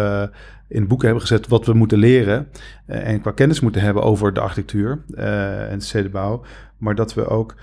[0.69, 2.49] in boeken hebben gezet wat we moeten leren.
[2.87, 5.03] en qua kennis moeten hebben over de architectuur
[5.69, 6.45] en de stedenbouw.
[6.79, 7.55] Maar dat we ook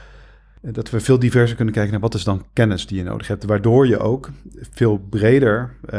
[0.62, 3.44] dat we veel diverser kunnen kijken naar wat is dan kennis die je nodig hebt.
[3.46, 4.30] Waardoor je ook
[4.72, 5.92] veel breder, uh,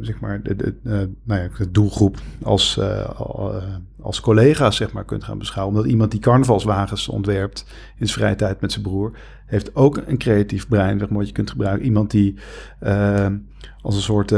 [0.00, 0.92] zeg maar, de, de, uh,
[1.22, 2.80] nou ja, de doelgroep als,
[4.00, 5.74] als collega's zeg maar, kunt gaan beschouwen.
[5.76, 7.64] Omdat iemand die carnavalswagens ontwerpt
[7.96, 9.12] in zijn vrije tijd met zijn broer,
[9.46, 11.86] heeft ook een creatief brein, zeg wat je kunt gebruiken.
[11.86, 12.34] Iemand die
[13.82, 14.32] als een soort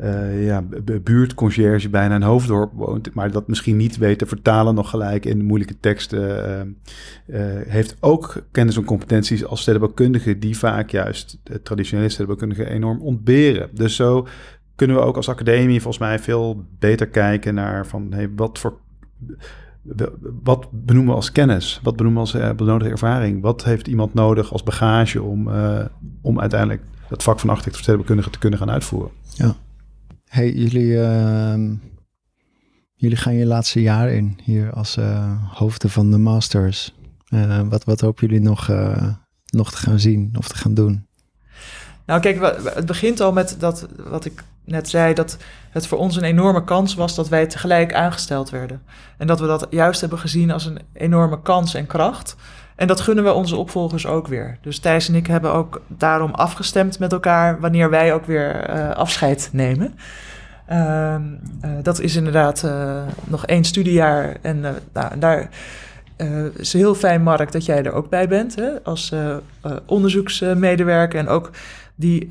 [0.00, 0.64] uh, ja,
[1.02, 5.44] buurtconcierge bijna een hoofddorp woont, maar dat misschien niet weet te vertalen nog gelijk in
[5.44, 6.76] moeilijke teksten,
[7.28, 12.70] uh, uh, heeft ook kennis en competenties als stedenbouwkundige die vaak juist de traditionele stedenbouwkundige
[12.70, 13.68] enorm ontberen.
[13.72, 14.26] Dus zo
[14.74, 18.82] kunnen we ook als academie volgens mij veel beter kijken naar van hey, wat voor
[20.42, 21.80] wat benoemen we als kennis?
[21.82, 23.42] Wat benoemen we als benodigde ervaring?
[23.42, 25.50] Wat heeft iemand nodig als bagage om,
[26.20, 29.10] om uiteindelijk het vak van architect of stedenbouwkundige te kunnen gaan uitvoeren?
[29.34, 29.56] Ja.
[30.34, 31.54] Hey, jullie, uh,
[32.94, 36.94] jullie gaan je laatste jaar in hier als uh, hoofden van de Masters.
[37.28, 39.06] Uh, wat, wat hopen jullie nog, eh,
[39.50, 41.06] nog te gaan zien of te gaan doen?
[42.06, 45.36] Nou, kijk, het begint al met dat wat ik net zei, dat
[45.70, 48.82] het voor ons een enorme kans was dat wij tegelijk aangesteld werden.
[49.18, 52.36] En dat we dat juist hebben gezien als een enorme kans en kracht.
[52.76, 54.58] En dat gunnen we onze opvolgers ook weer.
[54.60, 58.90] Dus Thijs en ik hebben ook daarom afgestemd met elkaar wanneer wij ook weer uh,
[58.90, 59.94] afscheid nemen.
[60.70, 60.76] Uh,
[61.64, 64.36] uh, dat is inderdaad uh, nog één studiejaar.
[64.42, 64.60] En
[64.92, 65.48] nou, daar
[66.56, 68.54] is heel fijn, Mark, dat jij er ook bij bent.
[68.54, 69.12] Hè, als
[69.86, 71.18] onderzoeksmedewerker.
[71.18, 71.50] En ook
[71.94, 72.26] die,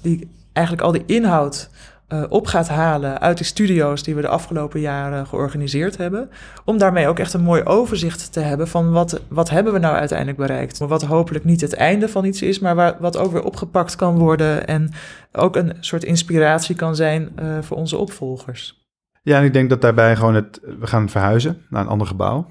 [0.00, 1.70] die eigenlijk al die inhoud
[2.12, 6.30] uh, op gaat halen uit die studio's die we de afgelopen jaren georganiseerd hebben.
[6.64, 9.96] Om daarmee ook echt een mooi overzicht te hebben van wat, wat hebben we nou
[9.96, 10.78] uiteindelijk bereikt.
[10.78, 14.18] Wat hopelijk niet het einde van iets is, maar waar, wat ook weer opgepakt kan
[14.18, 14.66] worden.
[14.66, 14.90] En
[15.32, 18.88] ook een soort inspiratie kan zijn uh, voor onze opvolgers.
[19.22, 22.50] Ja, en ik denk dat daarbij gewoon het, we gaan verhuizen naar een ander gebouw.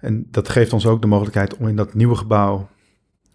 [0.00, 2.68] En dat geeft ons ook de mogelijkheid om in dat nieuwe gebouw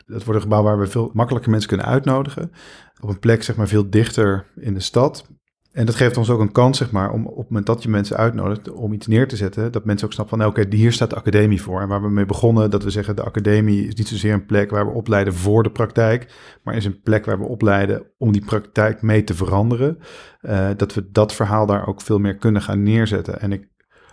[0.10, 2.52] dat wordt een gebouw waar we veel makkelijker mensen kunnen uitnodigen.
[3.00, 5.28] Op een plek zeg maar veel dichter in de stad.
[5.72, 7.90] En dat geeft ons ook een kans, zeg maar, om op het moment dat je
[7.90, 11.10] mensen uitnodigt om iets neer te zetten, dat mensen ook snappen van, oké, hier staat
[11.10, 11.82] de academie voor.
[11.82, 14.70] En waar we mee begonnen, dat we zeggen, de academie is niet zozeer een plek
[14.70, 18.46] waar we opleiden voor de praktijk, maar is een plek waar we opleiden om die
[18.46, 20.00] praktijk mee te veranderen.
[20.42, 23.42] Uh, dat we dat verhaal daar ook veel meer kunnen gaan neerzetten.
[23.42, 23.68] En ik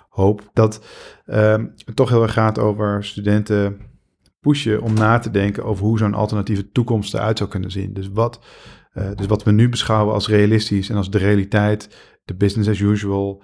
[0.09, 0.85] hoop dat
[1.27, 3.77] uh, het toch heel erg gaat over studenten
[4.41, 7.93] pushen om na te denken over hoe zo'n alternatieve toekomst eruit zou kunnen zien.
[7.93, 8.41] Dus wat
[8.99, 12.79] uh, dus wat we nu beschouwen als realistisch en als de realiteit, de business as
[12.79, 13.43] usual,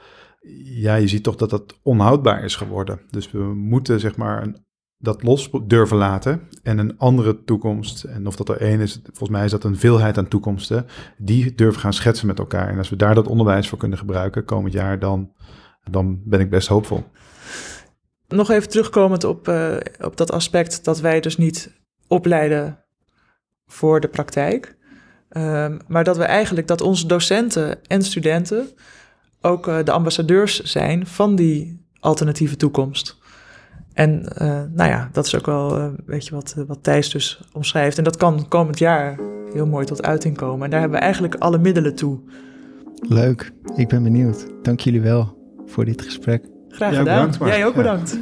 [0.65, 3.01] ja, je ziet toch dat dat onhoudbaar is geworden.
[3.11, 4.65] Dus we moeten zeg maar een,
[4.99, 9.31] dat los durven laten en een andere toekomst, en of dat er één is, volgens
[9.31, 10.87] mij is dat een veelheid aan toekomsten,
[11.19, 12.69] die durven gaan schetsen met elkaar.
[12.69, 15.33] En als we daar dat onderwijs voor kunnen gebruiken komend jaar, dan,
[15.91, 17.05] dan ben ik best hoopvol.
[18.29, 22.85] Nog even terugkomend op, uh, op dat aspect dat wij dus niet opleiden
[23.67, 24.77] voor de praktijk.
[25.37, 28.67] Um, maar dat we eigenlijk, dat onze docenten en studenten
[29.41, 33.17] ook de ambassadeurs zijn van die alternatieve toekomst.
[33.93, 34.21] En
[34.75, 37.99] nou ja, dat is ook wel, weet je, wat, wat Thijs dus omschrijft.
[37.99, 39.19] En dat kan komend jaar
[39.53, 40.65] heel mooi tot uiting komen.
[40.65, 42.21] En daar hebben we eigenlijk alle middelen toe.
[43.09, 44.47] Leuk, ik ben benieuwd.
[44.63, 46.45] Dank jullie wel voor dit gesprek.
[46.69, 47.33] Graag gedaan.
[47.41, 48.19] Jij ook bedankt.